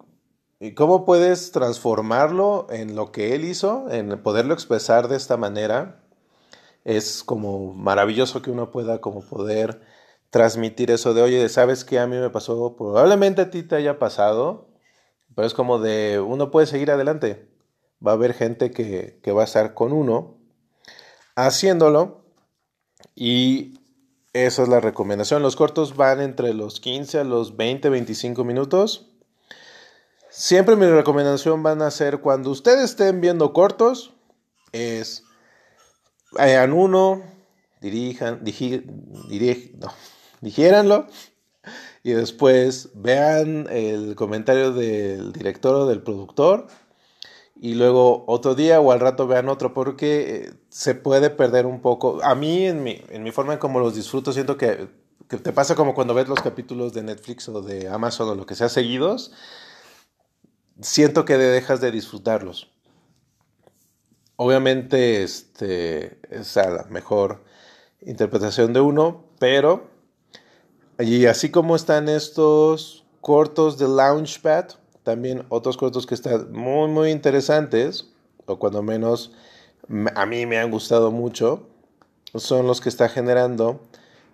y, 0.59 0.73
cómo 0.73 1.05
puedes 1.05 1.51
transformarlo 1.51 2.67
en 2.69 2.95
lo 2.95 3.11
que 3.11 3.35
él 3.35 3.45
hizo, 3.45 3.89
en 3.89 4.21
poderlo 4.21 4.53
expresar 4.53 5.07
de 5.07 5.15
esta 5.15 5.37
manera? 5.37 6.03
Es 6.83 7.23
como 7.23 7.73
maravilloso 7.73 8.41
que 8.41 8.51
uno 8.51 8.71
pueda 8.71 8.99
como 9.01 9.21
poder 9.21 9.81
transmitir 10.29 10.91
eso 10.91 11.13
de, 11.13 11.21
oye, 11.21 11.49
¿sabes 11.49 11.85
qué 11.85 11.99
a 11.99 12.07
mí 12.07 12.17
me 12.17 12.29
pasó? 12.29 12.75
Probablemente 12.75 13.41
a 13.41 13.51
ti 13.51 13.63
te 13.63 13.75
haya 13.75 13.99
pasado, 13.99 14.69
pero 15.35 15.47
es 15.47 15.53
como 15.53 15.79
de, 15.79 16.19
uno 16.19 16.51
puede 16.51 16.67
seguir 16.67 16.91
adelante. 16.91 17.49
Va 18.05 18.11
a 18.11 18.15
haber 18.15 18.33
gente 18.33 18.71
que, 18.71 19.19
que 19.23 19.31
va 19.31 19.41
a 19.41 19.45
estar 19.45 19.73
con 19.73 19.91
uno 19.93 20.37
haciéndolo 21.35 22.25
y 23.15 23.79
esa 24.45 24.63
es 24.63 24.69
la 24.69 24.79
recomendación. 24.79 25.41
Los 25.41 25.55
cortos 25.55 25.95
van 25.95 26.21
entre 26.21 26.53
los 26.53 26.79
15 26.79 27.19
a 27.19 27.23
los 27.23 27.57
20, 27.57 27.89
25 27.89 28.43
minutos. 28.43 29.09
Siempre 30.29 30.75
mi 30.75 30.85
recomendación 30.85 31.63
van 31.63 31.81
a 31.81 31.89
ser 31.89 32.19
cuando 32.19 32.51
ustedes 32.51 32.91
estén 32.91 33.21
viendo 33.21 33.53
cortos, 33.53 34.13
es 34.71 35.23
hagan 36.37 36.73
uno, 36.73 37.23
dirijan, 37.81 38.43
dirijan, 38.43 39.79
no, 39.79 39.91
dijéranlo 40.41 41.07
y 42.03 42.11
después 42.11 42.89
vean 42.93 43.67
el 43.69 44.15
comentario 44.15 44.71
del 44.71 45.33
director 45.33 45.75
o 45.75 45.87
del 45.87 46.01
productor 46.01 46.67
y 47.55 47.73
luego 47.73 48.23
otro 48.27 48.55
día 48.55 48.79
o 48.79 48.91
al 48.91 48.99
rato 48.99 49.27
vean 49.27 49.49
otro 49.49 49.73
porque 49.73 50.35
eh, 50.35 50.53
se 50.77 50.93
puede 50.93 51.31
perder 51.31 51.65
un 51.65 51.81
poco. 51.81 52.23
A 52.23 52.35
mí 52.35 52.67
en 52.67 52.83
mi, 52.83 53.01
en 53.09 53.23
mi 53.23 53.31
forma 53.31 53.53
en 53.53 53.57
como 53.57 53.79
los 53.79 53.95
disfruto 53.95 54.31
siento 54.31 54.57
que, 54.57 54.87
que 55.27 55.37
te 55.37 55.51
pasa 55.51 55.73
como 55.73 55.95
cuando 55.95 56.13
ves 56.13 56.27
los 56.27 56.39
capítulos 56.39 56.93
de 56.93 57.01
Netflix 57.01 57.49
o 57.49 57.63
de 57.63 57.89
Amazon 57.89 58.29
o 58.29 58.35
lo 58.35 58.45
que 58.45 58.53
sea 58.53 58.69
seguidos, 58.69 59.31
siento 60.79 61.25
que 61.25 61.35
dejas 61.39 61.81
de 61.81 61.89
disfrutarlos. 61.89 62.69
Obviamente 64.35 65.23
este, 65.23 66.19
es 66.29 66.55
la 66.55 66.85
mejor 66.91 67.43
interpretación 68.01 68.71
de 68.71 68.81
uno, 68.81 69.25
pero 69.39 69.89
y 70.99 71.25
así 71.25 71.49
como 71.49 71.75
están 71.75 72.07
estos 72.07 73.03
cortos 73.21 73.79
de 73.79 73.87
Launchpad, 73.87 74.65
también 75.01 75.43
otros 75.49 75.75
cortos 75.75 76.05
que 76.05 76.13
están 76.13 76.51
muy, 76.51 76.87
muy 76.87 77.09
interesantes, 77.09 78.13
o 78.45 78.59
cuando 78.59 78.83
menos 78.83 79.31
a 80.15 80.25
mí 80.25 80.45
me 80.45 80.57
han 80.57 80.71
gustado 80.71 81.11
mucho, 81.11 81.67
son 82.35 82.67
los 82.67 82.81
que 82.81 82.89
está 82.89 83.09
generando 83.09 83.79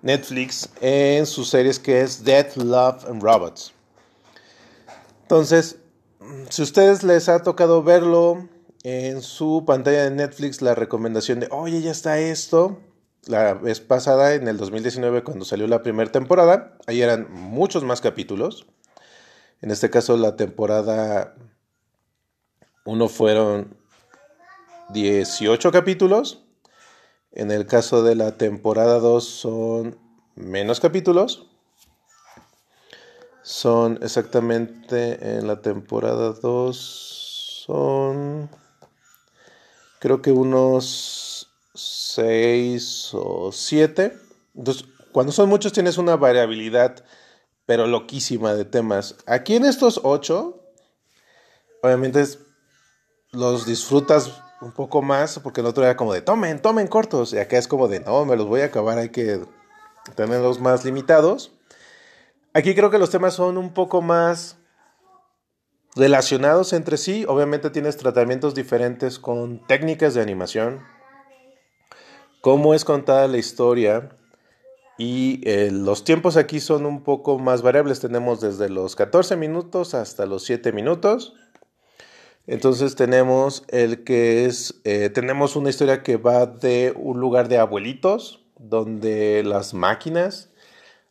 Netflix 0.01 0.69
en 0.81 1.25
sus 1.25 1.49
series 1.49 1.79
que 1.79 2.01
es 2.01 2.23
Death, 2.23 2.57
Love 2.57 3.05
and 3.05 3.21
Robots. 3.21 3.73
Entonces, 5.21 5.77
si 6.49 6.61
a 6.61 6.65
ustedes 6.65 7.03
les 7.03 7.29
ha 7.29 7.41
tocado 7.43 7.83
verlo 7.83 8.49
en 8.83 9.21
su 9.21 9.63
pantalla 9.65 10.03
de 10.03 10.11
Netflix, 10.11 10.61
la 10.61 10.75
recomendación 10.75 11.39
de, 11.39 11.47
oye, 11.51 11.81
ya 11.81 11.91
está 11.91 12.19
esto, 12.19 12.79
la 13.25 13.53
vez 13.53 13.79
pasada, 13.79 14.33
en 14.33 14.47
el 14.47 14.57
2019, 14.57 15.23
cuando 15.23 15.45
salió 15.45 15.67
la 15.67 15.81
primera 15.81 16.11
temporada, 16.11 16.77
ahí 16.87 17.01
eran 17.01 17.31
muchos 17.31 17.83
más 17.83 18.01
capítulos. 18.01 18.65
En 19.61 19.71
este 19.71 19.89
caso, 19.89 20.17
la 20.17 20.35
temporada 20.35 21.35
1 22.83 23.07
fueron 23.07 23.77
18 24.89 25.71
capítulos. 25.71 26.43
En 27.31 27.51
el 27.51 27.65
caso 27.65 28.03
de 28.03 28.15
la 28.15 28.37
temporada 28.37 28.99
2 28.99 29.23
son 29.23 29.97
menos 30.35 30.79
capítulos. 30.79 31.47
Son 33.41 33.99
exactamente 34.01 35.37
en 35.37 35.47
la 35.47 35.61
temporada 35.61 36.33
2 36.33 37.63
son 37.65 38.49
creo 39.99 40.21
que 40.21 40.31
unos 40.31 41.49
6 41.75 43.11
o 43.13 43.51
7. 43.51 44.17
Entonces, 44.55 44.85
cuando 45.11 45.31
son 45.31 45.47
muchos 45.47 45.71
tienes 45.71 45.97
una 45.97 46.17
variabilidad, 46.17 47.05
pero 47.65 47.87
loquísima 47.87 48.53
de 48.53 48.65
temas. 48.65 49.15
Aquí 49.25 49.55
en 49.55 49.63
estos 49.63 50.01
8, 50.03 50.59
obviamente 51.81 52.25
los 53.31 53.65
disfrutas 53.65 54.31
un 54.63 54.71
poco 54.71 55.01
más, 55.01 55.39
porque 55.39 55.61
el 55.61 55.67
otro 55.67 55.83
era 55.83 55.97
como 55.97 56.13
de 56.13 56.21
tomen, 56.21 56.61
tomen 56.61 56.87
cortos, 56.87 57.33
y 57.33 57.37
acá 57.37 57.57
es 57.57 57.67
como 57.67 57.87
de 57.87 57.99
no, 57.99 58.25
me 58.25 58.35
los 58.35 58.47
voy 58.47 58.61
a 58.61 58.65
acabar, 58.65 58.97
hay 58.97 59.09
que 59.09 59.41
tenerlos 60.15 60.59
más 60.59 60.85
limitados. 60.85 61.51
Aquí 62.53 62.75
creo 62.75 62.89
que 62.91 62.99
los 62.99 63.09
temas 63.09 63.33
son 63.33 63.57
un 63.57 63.73
poco 63.73 64.01
más 64.01 64.57
relacionados 65.95 66.73
entre 66.73 66.97
sí. 66.97 67.25
Obviamente 67.27 67.69
tienes 67.69 67.97
tratamientos 67.97 68.55
diferentes 68.55 69.19
con 69.19 69.65
técnicas 69.67 70.13
de 70.13 70.21
animación, 70.21 70.81
cómo 72.41 72.73
es 72.73 72.85
contada 72.85 73.27
la 73.27 73.37
historia 73.37 74.09
y 74.97 75.41
eh, 75.49 75.71
los 75.71 76.03
tiempos 76.03 76.37
aquí 76.37 76.59
son 76.59 76.85
un 76.85 77.03
poco 77.03 77.39
más 77.39 77.61
variables. 77.61 77.99
Tenemos 77.99 78.41
desde 78.41 78.69
los 78.69 78.95
14 78.95 79.35
minutos 79.35 79.95
hasta 79.95 80.25
los 80.25 80.43
7 80.43 80.71
minutos. 80.71 81.33
Entonces 82.45 82.95
tenemos 82.95 83.63
el 83.69 84.03
que 84.03 84.45
es, 84.45 84.81
eh, 84.83 85.09
tenemos 85.09 85.55
una 85.55 85.69
historia 85.69 86.03
que 86.03 86.17
va 86.17 86.45
de 86.45 86.93
un 86.95 87.19
lugar 87.19 87.47
de 87.47 87.57
abuelitos, 87.57 88.43
donde 88.59 89.43
las 89.43 89.73
máquinas 89.73 90.49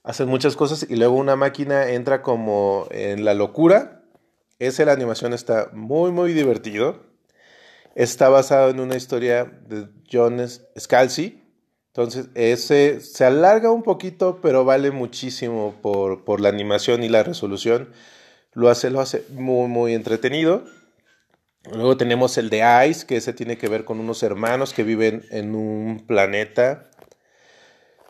hacen 0.02 0.28
muchas 0.28 0.56
cosas 0.56 0.86
y 0.88 0.96
luego 0.96 1.14
una 1.16 1.36
máquina 1.36 1.90
entra 1.90 2.22
como 2.22 2.86
en 2.90 3.24
la 3.24 3.34
locura. 3.34 4.02
Esa 4.58 4.84
la 4.84 4.92
animación 4.92 5.32
está 5.32 5.70
muy, 5.72 6.10
muy 6.12 6.32
divertido. 6.32 7.00
Está 7.94 8.28
basado 8.28 8.70
en 8.70 8.80
una 8.80 8.96
historia 8.96 9.44
de 9.44 9.88
John 10.10 10.40
Scalzi. 10.78 11.42
Entonces, 11.88 12.28
ese 12.34 13.00
se 13.00 13.24
alarga 13.24 13.70
un 13.70 13.82
poquito, 13.82 14.40
pero 14.40 14.64
vale 14.64 14.90
muchísimo 14.90 15.74
por, 15.82 16.24
por 16.24 16.40
la 16.40 16.48
animación 16.48 17.02
y 17.02 17.08
la 17.08 17.22
resolución. 17.22 17.90
Lo 18.52 18.70
hace, 18.70 18.90
lo 18.90 19.00
hace 19.00 19.24
muy, 19.30 19.68
muy 19.68 19.94
entretenido. 19.94 20.64
Luego 21.70 21.96
tenemos 21.96 22.36
el 22.38 22.50
de 22.50 22.88
Ice, 22.88 23.06
que 23.06 23.16
ese 23.16 23.32
tiene 23.32 23.56
que 23.56 23.68
ver 23.68 23.84
con 23.84 24.00
unos 24.00 24.22
hermanos 24.22 24.72
que 24.74 24.82
viven 24.82 25.24
en 25.30 25.54
un 25.54 26.04
planeta 26.06 26.90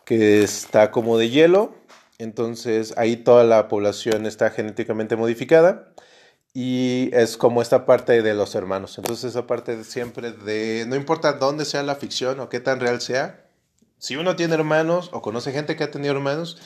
que 0.05 0.43
está 0.43 0.89
como 0.89 1.17
de 1.17 1.29
hielo. 1.29 1.75
Entonces 2.17 2.93
ahí 2.97 3.15
toda 3.15 3.43
la 3.43 3.67
población 3.67 4.25
está 4.25 4.49
genéticamente 4.49 5.15
modificada. 5.15 5.93
Y 6.55 7.09
es 7.13 7.37
como 7.37 7.61
esta 7.61 7.85
parte 7.85 8.21
de 8.21 8.33
los 8.33 8.55
hermanos. 8.55 8.97
Entonces 8.97 9.31
esa 9.31 9.47
parte 9.47 9.75
de 9.75 9.83
siempre 9.83 10.31
de, 10.31 10.85
no 10.87 10.95
importa 10.95 11.33
dónde 11.33 11.65
sea 11.65 11.83
la 11.83 11.95
ficción 11.95 12.39
o 12.39 12.49
qué 12.49 12.59
tan 12.59 12.79
real 12.79 13.01
sea, 13.01 13.45
si 13.97 14.15
uno 14.15 14.35
tiene 14.35 14.55
hermanos 14.55 15.09
o 15.13 15.21
conoce 15.21 15.51
gente 15.51 15.75
que 15.75 15.83
ha 15.83 15.91
tenido 15.91 16.13
hermanos, 16.13 16.57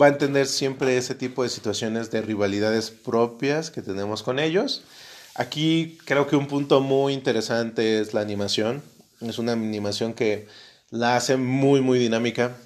va 0.00 0.06
a 0.06 0.10
entender 0.10 0.46
siempre 0.46 0.96
ese 0.96 1.14
tipo 1.14 1.42
de 1.42 1.48
situaciones 1.48 2.10
de 2.10 2.22
rivalidades 2.22 2.90
propias 2.90 3.70
que 3.70 3.82
tenemos 3.82 4.22
con 4.22 4.38
ellos 4.38 4.84
Aquí 5.34 5.98
creo 6.04 6.26
que 6.26 6.36
un 6.36 6.46
punto 6.48 6.80
muy 6.80 7.12
interesante 7.12 8.00
es 8.00 8.14
la 8.14 8.20
animación. 8.20 8.82
Es 9.20 9.38
una 9.38 9.52
animación 9.52 10.14
que 10.14 10.48
la 10.90 11.16
hace 11.16 11.36
muy, 11.36 11.80
muy 11.80 11.98
dinámica. 11.98 12.56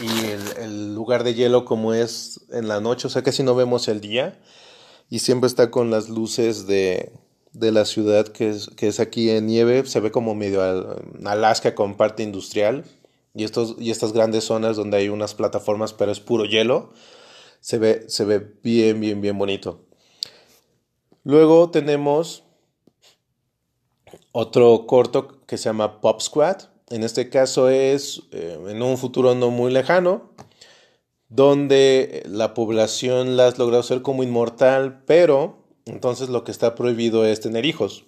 Y 0.00 0.60
el, 0.60 0.94
lugar 0.94 1.24
de 1.24 1.34
hielo 1.34 1.64
como 1.64 1.94
es 1.94 2.40
en 2.50 2.68
la 2.68 2.80
noche, 2.80 3.06
o 3.06 3.10
sea, 3.10 3.22
casi 3.22 3.42
no 3.42 3.54
vemos 3.54 3.88
el 3.88 4.00
día. 4.00 4.38
Y 5.10 5.20
siempre 5.20 5.46
está 5.46 5.70
con 5.70 5.90
las 5.90 6.08
luces 6.08 6.66
de, 6.66 7.12
la 7.52 7.84
ciudad 7.84 8.28
que 8.28 8.50
es, 8.50 8.68
que 8.76 8.88
es 8.88 9.00
aquí 9.00 9.30
en 9.30 9.46
nieve. 9.46 9.84
Se 9.86 10.00
ve 10.00 10.10
como 10.10 10.34
medio 10.34 10.62
Alaska 11.24 11.74
con 11.74 11.96
parte 11.96 12.22
industrial. 12.22 12.84
Y, 13.34 13.44
estos, 13.44 13.76
y 13.78 13.90
estas 13.90 14.12
grandes 14.12 14.44
zonas 14.44 14.76
donde 14.76 14.98
hay 14.98 15.08
unas 15.08 15.34
plataformas, 15.34 15.92
pero 15.94 16.12
es 16.12 16.20
puro 16.20 16.44
hielo. 16.44 16.92
Se 17.60 17.78
ve, 17.78 18.04
se 18.08 18.24
ve 18.24 18.46
bien, 18.62 19.00
bien, 19.00 19.20
bien 19.20 19.38
bonito. 19.38 19.80
Luego 21.24 21.70
tenemos 21.70 22.44
otro 24.32 24.86
corto 24.86 25.40
que 25.46 25.56
se 25.56 25.64
llama 25.64 26.00
Pop 26.00 26.20
Squad. 26.20 26.62
En 26.90 27.04
este 27.04 27.30
caso 27.30 27.68
es 27.68 28.22
eh, 28.32 28.58
en 28.68 28.82
un 28.82 28.98
futuro 28.98 29.34
no 29.34 29.50
muy 29.50 29.72
lejano, 29.72 30.30
donde 31.28 32.22
la 32.26 32.54
población 32.54 33.36
la 33.36 33.46
has 33.46 33.58
logrado 33.58 33.82
ser 33.82 34.02
como 34.02 34.22
inmortal, 34.22 35.02
pero 35.06 35.64
entonces 35.86 36.28
lo 36.28 36.44
que 36.44 36.50
está 36.50 36.74
prohibido 36.74 37.24
es 37.24 37.40
tener 37.40 37.64
hijos. 37.64 38.04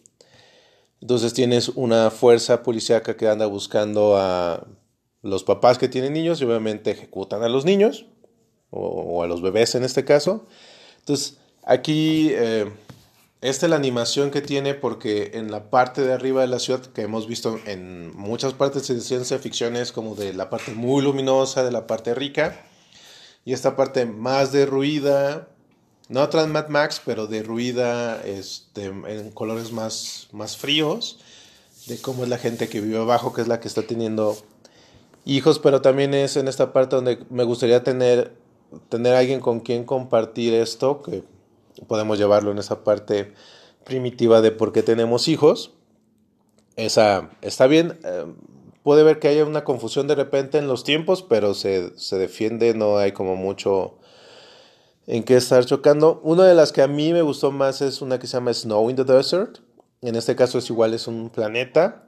Entonces 1.00 1.34
tienes 1.34 1.68
una 1.68 2.10
fuerza 2.10 2.62
policíaca 2.62 3.16
que 3.16 3.28
anda 3.28 3.46
buscando 3.46 4.16
a 4.16 4.66
los 5.22 5.44
papás 5.44 5.78
que 5.78 5.88
tienen 5.88 6.12
niños 6.12 6.40
y 6.40 6.44
obviamente 6.44 6.90
ejecutan 6.90 7.42
a 7.42 7.48
los 7.48 7.64
niños, 7.64 8.06
o, 8.70 9.22
a 9.22 9.26
los 9.26 9.40
bebés 9.40 9.74
en 9.74 9.84
este 9.84 10.04
caso. 10.04 10.46
Entonces 10.98 11.38
aquí 11.62 12.30
eh, 12.32 12.70
esta 13.44 13.66
es 13.66 13.70
la 13.70 13.76
animación 13.76 14.30
que 14.30 14.40
tiene 14.40 14.72
porque 14.72 15.32
en 15.34 15.50
la 15.50 15.68
parte 15.68 16.00
de 16.00 16.14
arriba 16.14 16.40
de 16.40 16.46
la 16.46 16.58
ciudad 16.58 16.80
que 16.80 17.02
hemos 17.02 17.28
visto 17.28 17.60
en 17.66 18.16
muchas 18.16 18.54
partes 18.54 18.88
de 18.88 18.98
ciencia 19.02 19.38
ficción 19.38 19.76
es 19.76 19.92
como 19.92 20.14
de 20.14 20.32
la 20.32 20.48
parte 20.48 20.72
muy 20.72 21.02
luminosa, 21.02 21.62
de 21.62 21.70
la 21.70 21.86
parte 21.86 22.14
rica, 22.14 22.64
y 23.44 23.52
esta 23.52 23.76
parte 23.76 24.06
más 24.06 24.50
derruida, 24.50 25.48
no 26.08 26.26
tan 26.30 26.52
Mad 26.52 26.68
Max, 26.68 27.02
pero 27.04 27.26
derruida 27.26 28.18
este, 28.24 28.86
en 28.86 29.30
colores 29.30 29.72
más, 29.72 30.28
más 30.32 30.56
fríos, 30.56 31.18
de 31.86 31.98
cómo 31.98 32.22
es 32.22 32.30
la 32.30 32.38
gente 32.38 32.70
que 32.70 32.80
vive 32.80 32.96
abajo, 32.96 33.34
que 33.34 33.42
es 33.42 33.48
la 33.48 33.60
que 33.60 33.68
está 33.68 33.82
teniendo 33.82 34.38
hijos, 35.26 35.58
pero 35.58 35.82
también 35.82 36.14
es 36.14 36.38
en 36.38 36.48
esta 36.48 36.72
parte 36.72 36.96
donde 36.96 37.18
me 37.28 37.44
gustaría 37.44 37.84
tener, 37.84 38.32
tener 38.88 39.14
alguien 39.14 39.40
con 39.40 39.60
quien 39.60 39.84
compartir 39.84 40.54
esto, 40.54 41.02
que 41.02 41.24
podemos 41.86 42.18
llevarlo 42.18 42.50
en 42.50 42.58
esa 42.58 42.84
parte 42.84 43.34
primitiva 43.84 44.40
de 44.40 44.50
por 44.50 44.72
qué 44.72 44.82
tenemos 44.82 45.28
hijos. 45.28 45.72
Esa 46.76 47.30
está 47.42 47.66
bien. 47.66 47.98
Eh, 48.04 48.26
puede 48.82 49.02
ver 49.02 49.18
que 49.18 49.28
haya 49.28 49.44
una 49.44 49.64
confusión 49.64 50.06
de 50.06 50.14
repente 50.14 50.58
en 50.58 50.68
los 50.68 50.84
tiempos, 50.84 51.22
pero 51.22 51.54
se, 51.54 51.90
defiende, 52.12 52.74
no 52.74 52.98
hay 52.98 53.12
como 53.12 53.36
mucho 53.36 53.98
en 55.06 55.22
qué 55.22 55.36
estar 55.36 55.64
chocando. 55.64 56.20
Una 56.22 56.44
de 56.44 56.54
las 56.54 56.72
que 56.72 56.82
a 56.82 56.88
mí 56.88 57.12
me 57.12 57.22
gustó 57.22 57.52
más 57.52 57.80
es 57.82 58.02
una 58.02 58.18
que 58.18 58.26
se 58.26 58.34
llama 58.34 58.52
Snow 58.52 58.90
in 58.90 58.96
the 58.96 59.04
Desert. 59.04 59.58
En 60.02 60.16
este 60.16 60.36
caso 60.36 60.58
es 60.58 60.68
igual, 60.68 60.94
es 60.94 61.06
un 61.06 61.30
planeta 61.30 62.06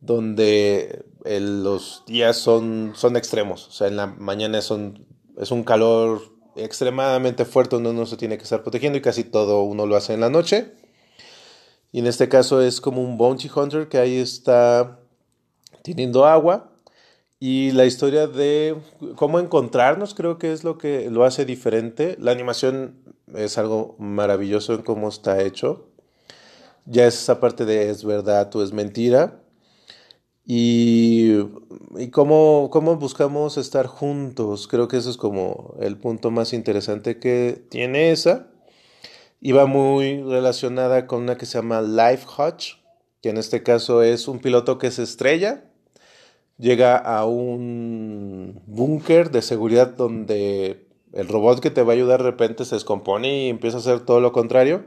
donde 0.00 1.04
los 1.24 2.02
días 2.06 2.36
son, 2.36 2.92
son 2.94 3.16
extremos. 3.16 3.68
O 3.68 3.72
sea, 3.72 3.88
en 3.88 3.96
la 3.96 4.06
mañana 4.06 4.62
son, 4.62 5.06
es 5.38 5.50
un 5.50 5.64
calor 5.64 6.35
extremadamente 6.56 7.44
fuerte 7.44 7.76
donde 7.76 7.90
uno 7.90 8.06
se 8.06 8.16
tiene 8.16 8.36
que 8.36 8.44
estar 8.44 8.62
protegiendo 8.62 8.98
y 8.98 9.02
casi 9.02 9.24
todo 9.24 9.62
uno 9.62 9.86
lo 9.86 9.96
hace 9.96 10.14
en 10.14 10.20
la 10.20 10.30
noche. 10.30 10.72
Y 11.92 12.00
en 12.00 12.06
este 12.06 12.28
caso 12.28 12.60
es 12.60 12.80
como 12.80 13.02
un 13.02 13.16
bounty 13.16 13.50
hunter 13.54 13.88
que 13.88 13.98
ahí 13.98 14.18
está 14.18 14.98
teniendo 15.82 16.26
agua. 16.26 16.72
Y 17.38 17.70
la 17.72 17.84
historia 17.84 18.26
de 18.26 18.76
cómo 19.14 19.38
encontrarnos 19.38 20.14
creo 20.14 20.38
que 20.38 20.52
es 20.52 20.64
lo 20.64 20.78
que 20.78 21.10
lo 21.10 21.24
hace 21.24 21.44
diferente. 21.44 22.16
La 22.18 22.32
animación 22.32 22.96
es 23.34 23.58
algo 23.58 23.94
maravilloso 23.98 24.74
en 24.74 24.82
cómo 24.82 25.08
está 25.08 25.42
hecho. 25.42 25.86
Ya 26.86 27.06
es 27.06 27.14
esa 27.14 27.40
parte 27.40 27.64
de 27.64 27.90
es 27.90 28.04
verdad 28.04 28.54
o 28.54 28.62
es 28.62 28.72
mentira. 28.72 29.40
Y, 30.46 31.32
y 31.98 32.10
cómo, 32.10 32.68
cómo, 32.70 32.96
buscamos 32.96 33.56
estar 33.56 33.86
juntos. 33.86 34.68
Creo 34.68 34.86
que 34.86 34.96
eso 34.96 35.10
es 35.10 35.16
como 35.16 35.74
el 35.80 35.96
punto 35.96 36.30
más 36.30 36.52
interesante 36.52 37.18
que 37.18 37.64
tiene 37.68 38.12
esa. 38.12 38.46
Y 39.40 39.52
va 39.52 39.66
muy 39.66 40.22
relacionada 40.22 41.06
con 41.06 41.22
una 41.22 41.36
que 41.36 41.46
se 41.46 41.58
llama 41.58 41.82
Life 41.82 42.26
Hutch, 42.38 42.76
que 43.20 43.30
en 43.30 43.38
este 43.38 43.62
caso 43.62 44.02
es 44.02 44.28
un 44.28 44.38
piloto 44.38 44.78
que 44.78 44.90
se 44.90 45.02
estrella, 45.02 45.64
llega 46.58 46.96
a 46.96 47.26
un 47.26 48.62
búnker 48.66 49.30
de 49.30 49.42
seguridad 49.42 49.88
donde 49.88 50.86
el 51.12 51.28
robot 51.28 51.60
que 51.60 51.70
te 51.70 51.82
va 51.82 51.92
a 51.92 51.96
ayudar 51.96 52.22
de 52.22 52.30
repente 52.30 52.64
se 52.64 52.76
descompone 52.76 53.46
y 53.46 53.48
empieza 53.48 53.78
a 53.78 53.80
hacer 53.80 54.00
todo 54.00 54.20
lo 54.20 54.32
contrario. 54.32 54.84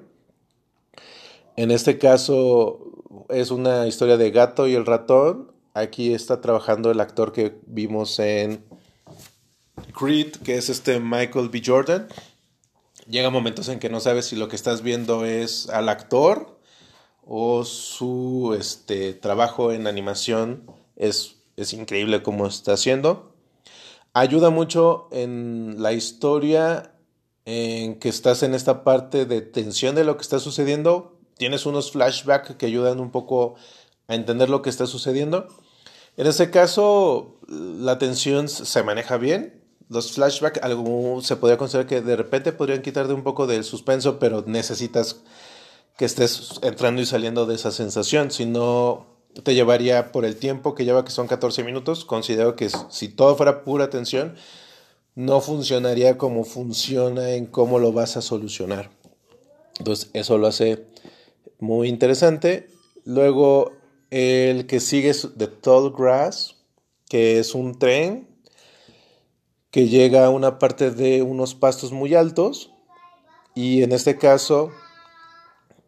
En 1.55 1.71
este 1.71 1.97
caso 1.97 2.98
es 3.29 3.51
una 3.51 3.87
historia 3.87 4.17
de 4.17 4.31
gato 4.31 4.67
y 4.67 4.75
el 4.75 4.85
ratón. 4.85 5.51
Aquí 5.73 6.13
está 6.13 6.41
trabajando 6.41 6.91
el 6.91 6.99
actor 6.99 7.31
que 7.31 7.59
vimos 7.65 8.19
en 8.19 8.63
Creed, 9.97 10.35
que 10.43 10.57
es 10.57 10.69
este 10.69 10.99
Michael 10.99 11.49
B. 11.49 11.61
Jordan. 11.65 12.07
Llega 13.07 13.29
momentos 13.29 13.69
en 13.69 13.79
que 13.79 13.89
no 13.89 13.99
sabes 13.99 14.25
si 14.25 14.35
lo 14.35 14.47
que 14.47 14.55
estás 14.55 14.81
viendo 14.81 15.25
es 15.25 15.69
al 15.69 15.89
actor 15.89 16.59
o 17.25 17.63
su 17.63 18.55
este, 18.59 19.13
trabajo 19.13 19.71
en 19.71 19.87
animación 19.87 20.63
es, 20.95 21.37
es 21.57 21.73
increíble 21.73 22.21
como 22.21 22.47
está 22.47 22.73
haciendo. 22.73 23.33
Ayuda 24.13 24.49
mucho 24.49 25.07
en 25.11 25.81
la 25.81 25.93
historia 25.93 26.93
en 27.45 27.99
que 27.99 28.09
estás 28.09 28.43
en 28.43 28.53
esta 28.53 28.83
parte 28.83 29.25
de 29.25 29.41
tensión 29.41 29.95
de 29.95 30.03
lo 30.03 30.17
que 30.17 30.21
está 30.21 30.39
sucediendo 30.39 31.18
tienes 31.39 31.65
unos 31.65 31.91
flashbacks 31.91 32.55
que 32.57 32.65
ayudan 32.65 32.99
un 32.99 33.11
poco 33.11 33.55
a 34.07 34.15
entender 34.15 34.49
lo 34.49 34.61
que 34.61 34.69
está 34.69 34.85
sucediendo. 34.85 35.47
En 36.17 36.27
ese 36.27 36.51
caso, 36.51 37.39
la 37.47 37.97
tensión 37.97 38.49
se 38.49 38.83
maneja 38.83 39.15
bien. 39.17 39.63
Los 39.87 40.11
flashbacks, 40.11 40.61
algo 40.61 41.21
se 41.21 41.37
podría 41.37 41.57
considerar 41.57 41.87
que 41.87 42.01
de 42.01 42.17
repente 42.17 42.51
podrían 42.51 42.81
quitar 42.81 43.07
de 43.07 43.13
un 43.13 43.23
poco 43.23 43.47
del 43.47 43.63
suspenso, 43.63 44.19
pero 44.19 44.43
necesitas 44.45 45.21
que 45.97 46.03
estés 46.03 46.59
entrando 46.61 47.01
y 47.01 47.05
saliendo 47.05 47.45
de 47.45 47.55
esa 47.55 47.71
sensación, 47.71 48.31
sino 48.31 49.07
te 49.43 49.55
llevaría 49.55 50.11
por 50.11 50.25
el 50.25 50.35
tiempo 50.35 50.75
que 50.75 50.83
lleva, 50.83 51.05
que 51.05 51.11
son 51.11 51.27
14 51.27 51.63
minutos. 51.63 52.03
Considero 52.03 52.57
que 52.57 52.69
si 52.89 53.07
todo 53.07 53.37
fuera 53.37 53.63
pura 53.63 53.85
atención, 53.85 54.35
no 55.15 55.39
funcionaría 55.39 56.17
como 56.17 56.43
funciona 56.43 57.31
en 57.31 57.45
cómo 57.45 57.79
lo 57.79 57.93
vas 57.93 58.17
a 58.17 58.21
solucionar. 58.21 58.91
Entonces, 59.77 60.09
eso 60.13 60.37
lo 60.37 60.47
hace 60.47 60.85
muy 61.59 61.87
interesante. 61.87 62.67
Luego, 63.05 63.73
el 64.09 64.65
que 64.65 64.79
sigue 64.79 65.09
es 65.09 65.29
The 65.37 65.47
Tall 65.47 65.91
Grass, 65.91 66.55
que 67.07 67.39
es 67.39 67.55
un 67.55 67.77
tren 67.77 68.27
que 69.71 69.87
llega 69.87 70.25
a 70.25 70.29
una 70.29 70.57
parte 70.57 70.91
de 70.91 71.21
unos 71.21 71.55
pastos 71.55 71.91
muy 71.91 72.15
altos 72.15 72.71
y 73.53 73.83
en 73.83 73.91
este 73.91 74.17
caso 74.17 74.71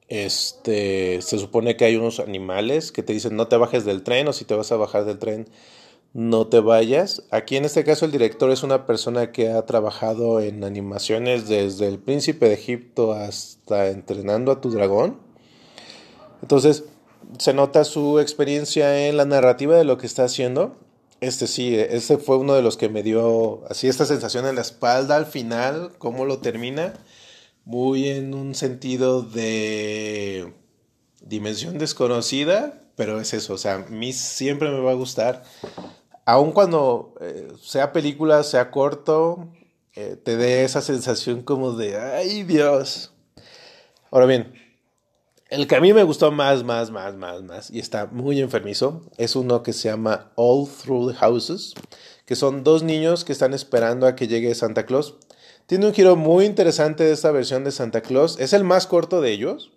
este, 0.08 1.22
se 1.22 1.40
supone 1.40 1.78
que 1.78 1.86
hay 1.86 1.96
unos 1.96 2.20
animales 2.20 2.92
que 2.92 3.02
te 3.02 3.14
dicen 3.14 3.36
no 3.36 3.48
te 3.48 3.58
bajes 3.58 3.86
del 3.86 4.04
tren 4.04 4.28
o 4.28 4.34
si 4.34 4.46
te 4.46 4.56
vas 4.56 4.72
a 4.72 4.78
bajar 4.78 5.06
del 5.06 5.20
tren 5.20 5.48
no 6.14 6.48
te 6.48 6.60
vayas. 6.60 7.24
Aquí 7.32 7.56
en 7.56 7.66
este 7.66 7.84
caso 7.86 8.06
el 8.06 8.12
director 8.12 8.52
es 8.52 8.64
una 8.64 8.86
persona 8.86 9.32
que 9.32 9.50
ha 9.50 9.66
trabajado 9.66 10.42
en 10.42 10.64
animaciones 10.64 11.48
desde 11.48 11.88
el 11.88 12.00
príncipe 12.00 12.48
de 12.48 12.56
Egipto 12.56 13.14
hasta 13.14 13.88
entrenando 13.88 14.52
a 14.52 14.60
tu 14.60 14.70
dragón. 14.70 15.31
Entonces 16.42 16.86
se 17.38 17.54
nota 17.54 17.84
su 17.84 18.20
experiencia 18.20 19.08
en 19.08 19.18
la 19.18 19.26
narrativa 19.26 19.76
de 19.76 19.84
lo 19.84 19.98
que 19.98 20.08
está 20.08 20.24
haciendo. 20.24 20.76
Este 21.20 21.48
sí, 21.48 21.76
este 21.76 22.18
fue 22.18 22.38
uno 22.38 22.54
de 22.54 22.64
los 22.64 22.78
que 22.78 22.90
me 22.90 23.04
dio 23.04 23.64
así 23.70 23.88
esta 23.88 24.06
sensación 24.06 24.48
en 24.48 24.56
la 24.56 24.62
espalda 24.62 25.16
al 25.16 25.28
final, 25.28 25.92
cómo 26.00 26.26
lo 26.26 26.40
termina 26.40 26.94
muy 27.66 28.10
en 28.10 28.34
un 28.34 28.56
sentido 28.56 29.22
de 29.22 30.54
dimensión 31.22 31.78
desconocida, 31.78 32.84
pero 32.96 33.20
es 33.22 33.34
eso, 33.34 33.54
o 33.54 33.58
sea, 33.58 33.76
a 33.76 33.78
mí 33.90 34.14
siempre 34.14 34.70
me 34.70 34.80
va 34.80 34.92
a 34.92 34.96
gustar, 34.96 35.44
aun 36.26 36.52
cuando 36.52 37.14
eh, 37.22 37.52
sea 37.62 37.94
película, 37.94 38.44
sea 38.44 38.72
corto, 38.72 39.48
eh, 39.94 40.18
te 40.22 40.38
dé 40.38 40.64
esa 40.64 40.82
sensación 40.82 41.44
como 41.44 41.74
de, 41.74 41.98
ay 41.98 42.44
Dios. 42.44 43.14
Ahora 44.10 44.26
bien, 44.26 44.54
el 45.52 45.68
que 45.68 45.76
a 45.76 45.82
mí 45.82 45.94
me 45.94 46.02
gustó 46.02 46.32
más, 46.32 46.64
más, 46.64 46.90
más, 46.90 47.16
más, 47.16 47.44
más, 47.44 47.70
y 47.70 47.78
está 47.78 48.08
muy 48.08 48.42
enfermizo, 48.42 49.04
es 49.18 49.36
uno 49.36 49.62
que 49.62 49.74
se 49.74 49.90
llama 49.90 50.32
All 50.36 50.68
Through 50.68 51.12
the 51.12 51.18
Houses, 51.20 51.76
que 52.26 52.36
son 52.36 52.64
dos 52.64 52.82
niños 52.82 53.24
que 53.24 53.32
están 53.32 53.54
esperando 53.54 54.08
a 54.08 54.16
que 54.16 54.28
llegue 54.28 54.56
Santa 54.56 54.88
Claus 54.88 55.16
tiene 55.72 55.88
un 55.88 55.94
giro 55.94 56.18
muy 56.18 56.44
interesante 56.44 57.06
de 57.06 57.14
esta 57.14 57.32
versión 57.32 57.64
de 57.64 57.72
Santa 57.72 58.02
Claus. 58.02 58.38
Es 58.42 58.52
el 58.52 58.66
más 58.66 58.88
corto 58.88 59.22
de 59.22 59.32
ellos. 59.32 59.72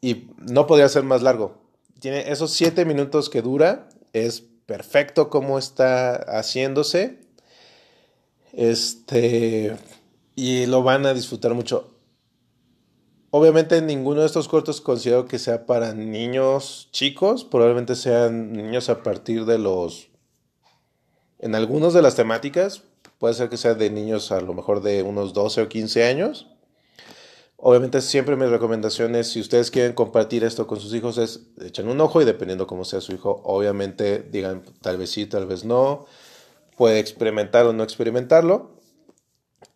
Y 0.00 0.28
no 0.36 0.68
podría 0.68 0.88
ser 0.88 1.02
más 1.02 1.20
largo. 1.20 1.58
Tiene 1.98 2.30
esos 2.30 2.52
siete 2.52 2.84
minutos 2.84 3.28
que 3.28 3.42
dura. 3.42 3.88
Es 4.12 4.44
perfecto 4.66 5.30
como 5.30 5.58
está 5.58 6.14
haciéndose. 6.14 7.18
Este. 8.52 9.76
Y 10.36 10.66
lo 10.66 10.84
van 10.84 11.06
a 11.06 11.12
disfrutar 11.12 11.54
mucho. 11.54 11.91
Obviamente 13.32 13.82
ninguno 13.82 14.20
de 14.20 14.26
estos 14.26 14.46
cortos 14.46 14.80
considero 14.80 15.26
que 15.26 15.40
sea 15.40 15.66
para 15.66 15.92
niños 15.92 16.88
chicos. 16.92 17.44
Probablemente 17.44 17.96
sean 17.96 18.52
niños 18.52 18.88
a 18.88 19.02
partir 19.02 19.44
de 19.44 19.58
los... 19.58 20.08
En 21.40 21.56
algunas 21.56 21.92
de 21.92 22.02
las 22.02 22.14
temáticas, 22.14 22.84
Puede 23.22 23.34
ser 23.34 23.48
que 23.48 23.56
sea 23.56 23.74
de 23.74 23.88
niños 23.88 24.32
a 24.32 24.40
lo 24.40 24.52
mejor 24.52 24.82
de 24.82 25.04
unos 25.04 25.32
12 25.32 25.62
o 25.62 25.68
15 25.68 26.02
años. 26.02 26.48
Obviamente 27.56 28.00
siempre 28.00 28.34
mis 28.34 28.50
recomendaciones, 28.50 29.28
si 29.28 29.38
ustedes 29.38 29.70
quieren 29.70 29.92
compartir 29.92 30.42
esto 30.42 30.66
con 30.66 30.80
sus 30.80 30.92
hijos, 30.92 31.18
es 31.18 31.46
echen 31.64 31.86
un 31.86 32.00
ojo 32.00 32.20
y 32.20 32.24
dependiendo 32.24 32.66
cómo 32.66 32.84
sea 32.84 33.00
su 33.00 33.12
hijo, 33.12 33.40
obviamente 33.44 34.24
digan 34.28 34.64
tal 34.80 34.96
vez 34.98 35.10
sí, 35.10 35.26
tal 35.26 35.46
vez 35.46 35.64
no. 35.64 36.06
Puede 36.76 36.98
experimentar 36.98 37.64
o 37.66 37.72
no 37.72 37.84
experimentarlo. 37.84 38.72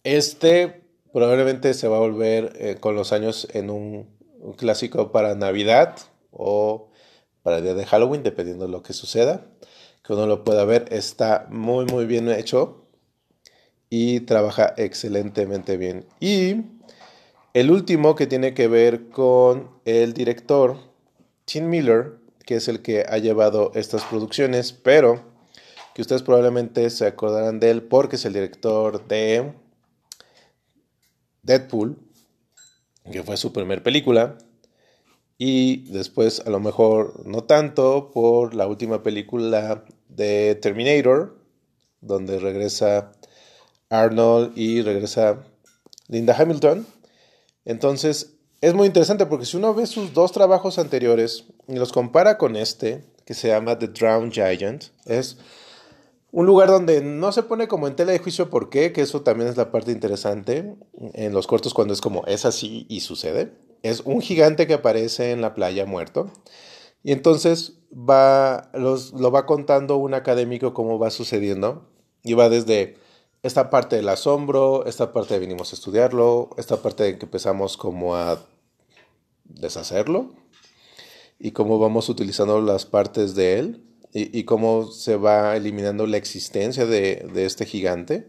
Este 0.03 0.86
probablemente 1.17 1.73
se 1.73 1.89
va 1.89 1.97
a 1.97 2.01
volver 2.01 2.53
eh, 2.57 2.77
con 2.79 2.95
los 2.95 3.11
años 3.11 3.49
en 3.55 3.71
un, 3.71 4.07
un, 4.39 4.53
clásico 4.53 5.13
para 5.13 5.35
Navidad 5.35 5.97
o 6.31 6.91
para 7.43 7.57
el 7.57 7.63
día 7.63 7.73
de 7.73 7.87
Halloween, 7.87 8.23
dependiendo 8.23 8.67
de 8.67 8.71
lo 8.71 8.83
que 8.83 8.93
suceda. 8.93 9.47
Que 10.05 10.13
uno 10.13 10.27
lo 10.27 10.45
pueda 10.45 10.67
ver, 10.67 10.85
está 10.91 11.47
muy 11.49 11.87
muy 11.87 12.05
bien 12.05 12.29
hecho 12.29 12.85
y 13.89 14.21
trabaja 14.21 14.75
excelentemente 14.77 15.79
bien. 15.79 16.05
Y 16.21 16.67
el 17.55 17.71
último 17.71 18.15
que 18.15 18.27
tiene 18.27 18.53
que 18.53 18.69
ver 18.69 19.09
con 19.09 19.71
el 19.87 20.13
director 20.13 20.77
Tim 21.47 21.71
Miller, 21.71 22.19
que 22.45 22.57
es 22.57 22.69
el 22.69 22.83
que 22.83 23.07
ha 23.09 23.17
llevado 23.17 23.73
estas 23.75 24.05
producciones, 24.05 24.75
pero 24.75 25.23
que 25.95 26.03
ustedes 26.03 26.23
probablemente 26.23 26.91
se 26.91 27.07
acordarán 27.07 27.59
de 27.59 27.71
él 27.71 27.85
porque 27.85 28.17
es 28.17 28.27
el 28.27 28.35
director 28.35 29.09
de 29.09 29.55
Deadpool, 31.47 31.97
que 33.11 33.23
fue 33.23 33.37
su 33.37 33.53
primer 33.53 33.83
película, 33.83 34.37
y 35.39 35.91
después 35.93 36.43
a 36.45 36.51
lo 36.51 36.61
mejor 36.61 37.27
no 37.27 37.45
tanto 37.45 38.11
por 38.11 38.55
la 38.55 38.67
última 38.67 39.03
película 39.03 39.85
de 40.09 40.57
Terminator, 40.57 41.39
donde 42.01 42.39
regresa 42.39 43.13
Arnold 43.91 44.57
y 44.57 44.83
regresa 44.83 45.45
Linda 46.09 46.35
Hamilton. 46.37 46.87
Entonces, 47.65 48.35
es 48.61 48.75
muy 48.75 48.87
interesante 48.87 49.27
porque 49.27 49.47
si 49.47 49.57
uno 49.57 49.75
ve 49.75 49.87
sus 49.87 50.15
dos 50.15 50.33
trabajos 50.33 50.79
anteriores 50.79 51.45
y 51.69 51.75
los 51.75 51.93
compara 51.93 52.39
con 52.39 52.57
este, 52.57 53.05
que 53.25 53.35
se 53.35 53.49
llama 53.49 53.79
The 53.79 53.89
Drowned 53.89 54.33
Giant, 54.33 54.85
es 55.05 55.39
un 56.33 56.47
lugar 56.47 56.69
donde 56.69 57.03
no 57.03 57.33
se 57.33 57.43
pone 57.43 57.69
como 57.69 57.87
en 57.87 57.97
tela 57.97 58.13
de 58.13 58.19
juicio 58.19 58.51
por 58.51 58.69
qué, 58.69 58.93
que 58.93 59.03
eso 59.03 59.23
también 59.23 59.49
es 59.49 59.57
la 59.57 59.71
parte 59.71 59.93
interesante 59.93 60.77
en 61.15 61.33
los 61.33 61.47
cortos 61.47 61.73
cuando 61.73 61.95
es 61.95 62.01
como 62.01 62.25
es 62.27 62.45
así 62.45 62.87
y 62.89 63.01
sucede. 63.01 63.53
Es 63.83 64.01
un 64.05 64.21
gigante 64.21 64.67
que 64.67 64.75
aparece 64.75 65.31
en 65.31 65.41
la 65.41 65.55
playa 65.55 65.87
muerto. 65.87 66.31
Y 67.03 67.13
entonces 67.13 67.79
va, 67.93 68.71
los, 68.75 69.13
lo 69.13 69.31
va 69.31 69.47
contando 69.47 69.97
un 69.97 70.15
académico 70.15 70.75
cómo 70.75 70.99
va 70.99 71.11
sucediendo. 71.11 71.89
Y 72.23 72.35
va 72.35 72.49
desde 72.49 72.97
esta 73.43 73.71
parte 73.71 73.97
del 73.97 74.09
asombro, 74.09 74.85
esta 74.87 75.13
parte 75.13 75.35
de 75.35 75.41
vinimos 75.41 75.73
a 75.73 75.77
estudiarlo, 75.77 76.51
esta 76.57 76.83
parte 76.83 77.05
de 77.05 77.19
que 77.19 77.27
empezamos 77.27 77.77
como 77.77 78.17
a 78.17 78.45
deshacerlo 79.45 80.33
y 81.39 81.53
cómo 81.53 81.79
vamos 81.79 82.09
utilizando 82.09 82.61
las 82.61 82.87
partes 82.87 83.35
de 83.35 83.59
él 83.59 83.87
y, 84.19 84.45
cómo 84.45 84.91
se 84.91 85.17
va 85.17 85.57
eliminando 85.57 86.07
la 86.07 86.17
existencia 86.17 86.87
de, 86.87 87.29
este 87.37 87.67
gigante. 87.67 88.29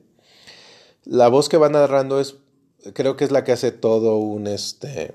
La 1.06 1.30
voz 1.30 1.48
que 1.48 1.56
va 1.56 1.70
narrando 1.70 2.20
es, 2.20 2.36
creo 2.94 3.16
que 3.16 3.24
es 3.24 3.32
la 3.32 3.46
que 3.46 3.54
hace 3.54 3.72
todo 3.72 4.18
un, 4.18 4.48
este, 4.48 5.14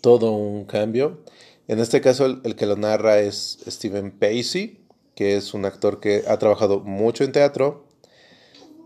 todo 0.00 0.30
un 0.30 0.64
cambio. 0.64 1.24
En 1.66 1.80
este 1.80 2.00
caso 2.00 2.24
el, 2.24 2.40
el 2.44 2.54
que 2.54 2.66
lo 2.66 2.76
narra 2.76 3.18
es 3.18 3.58
Steven 3.66 4.12
Pacey, 4.12 4.78
que 5.16 5.36
es 5.36 5.54
un 5.54 5.64
actor 5.64 5.98
que 5.98 6.22
ha 6.28 6.38
trabajado 6.38 6.78
mucho 6.78 7.24
en 7.24 7.32
teatro, 7.32 7.84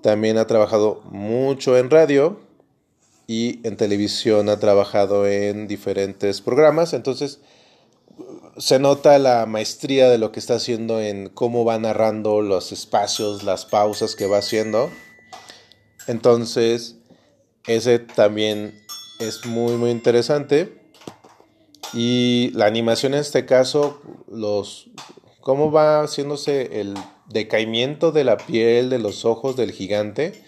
también 0.02 0.38
ha 0.38 0.46
trabajado 0.46 1.02
mucho 1.10 1.76
en 1.76 1.90
radio 1.90 2.40
y 3.26 3.60
en 3.66 3.76
televisión 3.76 4.48
ha 4.48 4.58
trabajado 4.58 5.26
en 5.26 5.68
diferentes 5.68 6.40
programas. 6.40 6.94
Entonces 6.94 7.40
se 8.58 8.78
nota 8.78 9.18
la 9.18 9.46
maestría 9.46 10.08
de 10.08 10.18
lo 10.18 10.32
que 10.32 10.40
está 10.40 10.54
haciendo 10.54 11.00
en 11.00 11.28
cómo 11.28 11.64
va 11.64 11.78
narrando 11.78 12.40
los 12.40 12.72
espacios, 12.72 13.44
las 13.44 13.66
pausas 13.66 14.16
que 14.16 14.26
va 14.26 14.38
haciendo. 14.38 14.90
Entonces 16.06 16.96
ese 17.66 17.98
también 17.98 18.80
es 19.18 19.44
muy 19.44 19.74
muy 19.74 19.90
interesante. 19.90 20.80
Y 21.92 22.50
la 22.54 22.66
animación 22.66 23.14
en 23.14 23.20
este 23.20 23.46
caso, 23.46 24.00
los 24.28 24.90
cómo 25.40 25.70
va 25.70 26.02
haciéndose 26.02 26.80
el 26.80 26.94
decaimiento 27.28 28.12
de 28.12 28.24
la 28.24 28.36
piel, 28.36 28.90
de 28.90 28.98
los 28.98 29.24
ojos 29.24 29.56
del 29.56 29.72
gigante, 29.72 30.42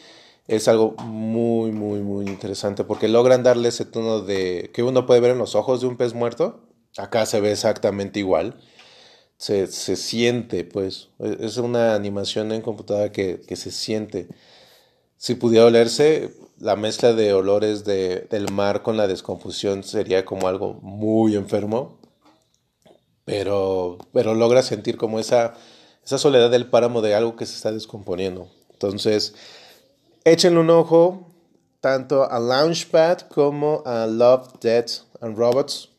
es 0.48 0.66
algo 0.66 0.94
muy, 1.04 1.72
muy, 1.72 2.00
muy 2.00 2.26
interesante 2.26 2.82
porque 2.82 3.08
logran 3.08 3.42
darle 3.42 3.68
ese 3.68 3.84
tono 3.84 4.20
de 4.20 4.70
que 4.72 4.82
uno 4.82 5.06
puede 5.06 5.20
ver 5.20 5.32
en 5.32 5.38
los 5.38 5.54
ojos 5.54 5.80
de 5.80 5.86
un 5.86 5.96
pez 5.96 6.14
muerto. 6.14 6.60
Acá 6.96 7.26
se 7.26 7.40
ve 7.40 7.52
exactamente 7.52 8.18
igual. 8.18 8.60
Se, 9.36 9.66
siente, 9.68 10.64
pues. 10.64 11.08
Es 11.18 11.58
una 11.58 11.94
animación 11.94 12.50
en 12.52 12.62
computadora 12.62 13.12
que, 13.12 13.44
se 13.54 13.70
siente. 13.70 14.28
Si 15.16 15.34
pudiera 15.34 15.66
olerse, 15.66 16.34
la 16.58 16.76
mezcla 16.76 17.12
de 17.12 17.32
olores 17.32 17.84
de, 17.84 18.26
del 18.30 18.50
mar 18.52 18.82
con 18.82 18.96
la 18.96 19.06
descomposición 19.06 19.84
sería 19.84 20.24
como 20.24 20.48
algo 20.48 20.74
muy 20.82 21.36
enfermo. 21.36 21.98
Pero, 23.24 23.98
pero 24.12 24.34
logra 24.34 24.62
sentir 24.62 24.96
como 24.96 25.18
esa 25.20 25.54
esa 26.08 26.16
soledad 26.16 26.50
del 26.50 26.70
páramo 26.70 27.02
de 27.02 27.14
algo 27.14 27.36
que 27.36 27.44
se 27.44 27.54
está 27.54 27.70
descomponiendo. 27.70 28.48
Entonces, 28.72 29.34
échenle 30.24 30.60
un 30.60 30.70
ojo. 30.70 31.26
tanto 31.82 32.24
a 32.24 32.40
Launchpad 32.40 33.20
como 33.28 33.82
a 33.84 34.06
Love, 34.06 34.54
Death 34.58 35.02
and 35.20 35.36
Robots. 35.36 35.90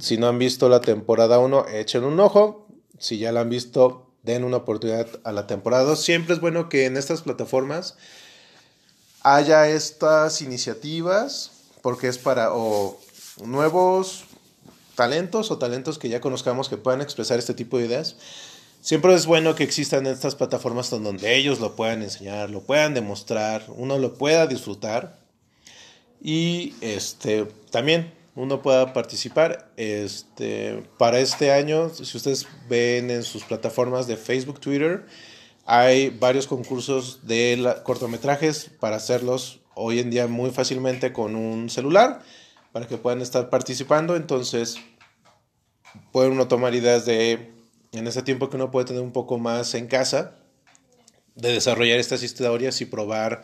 Si 0.00 0.16
no 0.16 0.28
han 0.28 0.38
visto 0.38 0.68
la 0.68 0.80
temporada 0.80 1.38
1, 1.38 1.68
echen 1.68 2.04
un 2.04 2.20
ojo. 2.20 2.66
Si 2.98 3.18
ya 3.18 3.32
la 3.32 3.40
han 3.40 3.50
visto, 3.50 4.10
den 4.22 4.44
una 4.44 4.58
oportunidad 4.58 5.08
a 5.24 5.32
la 5.32 5.46
temporada 5.46 5.84
2. 5.84 6.00
Siempre 6.02 6.34
es 6.34 6.40
bueno 6.40 6.68
que 6.68 6.86
en 6.86 6.96
estas 6.96 7.22
plataformas 7.22 7.96
haya 9.22 9.68
estas 9.68 10.40
iniciativas, 10.42 11.50
porque 11.82 12.08
es 12.08 12.18
para 12.18 12.50
nuevos 13.44 14.24
talentos 14.94 15.50
o 15.50 15.58
talentos 15.58 15.98
que 15.98 16.08
ya 16.08 16.20
conozcamos 16.20 16.68
que 16.68 16.76
puedan 16.76 17.00
expresar 17.00 17.38
este 17.38 17.54
tipo 17.54 17.78
de 17.78 17.86
ideas. 17.86 18.16
Siempre 18.80 19.14
es 19.14 19.26
bueno 19.26 19.54
que 19.54 19.64
existan 19.64 20.06
estas 20.06 20.34
plataformas 20.34 20.90
donde 20.90 21.36
ellos 21.36 21.60
lo 21.60 21.74
puedan 21.74 22.02
enseñar, 22.02 22.50
lo 22.50 22.62
puedan 22.62 22.94
demostrar, 22.94 23.64
uno 23.68 23.98
lo 23.98 24.14
pueda 24.14 24.46
disfrutar 24.46 25.18
y 26.22 26.74
este 26.80 27.44
también 27.70 28.17
uno 28.38 28.62
pueda 28.62 28.92
participar. 28.92 29.72
Este, 29.76 30.84
para 30.96 31.18
este 31.18 31.52
año, 31.52 31.90
si 31.90 32.16
ustedes 32.16 32.46
ven 32.68 33.10
en 33.10 33.24
sus 33.24 33.42
plataformas 33.42 34.06
de 34.06 34.16
Facebook, 34.16 34.60
Twitter, 34.60 35.06
hay 35.66 36.10
varios 36.10 36.46
concursos 36.46 37.26
de 37.26 37.74
cortometrajes 37.82 38.70
para 38.78 38.96
hacerlos 38.96 39.60
hoy 39.74 39.98
en 39.98 40.10
día 40.10 40.28
muy 40.28 40.50
fácilmente 40.50 41.12
con 41.12 41.34
un 41.34 41.68
celular 41.68 42.22
para 42.70 42.86
que 42.86 42.96
puedan 42.96 43.22
estar 43.22 43.50
participando. 43.50 44.14
Entonces, 44.14 44.76
puede 46.12 46.30
uno 46.30 46.46
tomar 46.46 46.76
ideas 46.76 47.06
de, 47.06 47.52
en 47.90 48.06
ese 48.06 48.22
tiempo 48.22 48.48
que 48.48 48.56
uno 48.56 48.70
puede 48.70 48.86
tener 48.86 49.02
un 49.02 49.12
poco 49.12 49.38
más 49.38 49.74
en 49.74 49.88
casa, 49.88 50.36
de 51.34 51.52
desarrollar 51.52 51.98
estas 51.98 52.22
historias 52.22 52.80
y 52.80 52.84
probar 52.84 53.42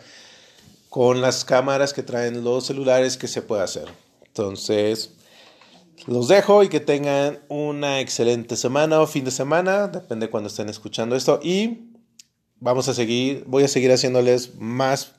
con 0.88 1.20
las 1.20 1.44
cámaras 1.44 1.92
que 1.92 2.04
traen 2.04 2.44
los 2.44 2.66
celulares 2.66 3.16
que 3.16 3.26
se 3.26 3.42
puede 3.42 3.62
hacer. 3.62 4.03
Entonces, 4.36 5.12
los 6.08 6.26
dejo 6.26 6.64
y 6.64 6.68
que 6.68 6.80
tengan 6.80 7.38
una 7.48 8.00
excelente 8.00 8.56
semana 8.56 9.00
o 9.00 9.06
fin 9.06 9.24
de 9.24 9.30
semana, 9.30 9.86
depende 9.86 10.28
cuando 10.28 10.48
estén 10.48 10.68
escuchando 10.68 11.14
esto. 11.14 11.38
Y 11.40 11.92
vamos 12.58 12.88
a 12.88 12.94
seguir, 12.94 13.44
voy 13.46 13.62
a 13.62 13.68
seguir 13.68 13.92
haciéndoles 13.92 14.56
más, 14.56 15.12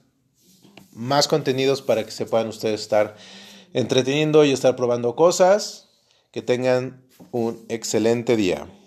más 0.92 1.30
contenidos 1.30 1.82
para 1.82 2.04
que 2.04 2.12
se 2.12 2.26
puedan 2.26 2.50
ustedes 2.50 2.82
estar 2.82 3.16
entreteniendo 3.72 4.44
y 4.44 4.52
estar 4.52 4.76
probando 4.76 5.16
cosas. 5.16 5.84
Que 6.32 6.42
tengan 6.42 7.02
un 7.32 7.66
excelente 7.70 8.36
día. 8.36 8.68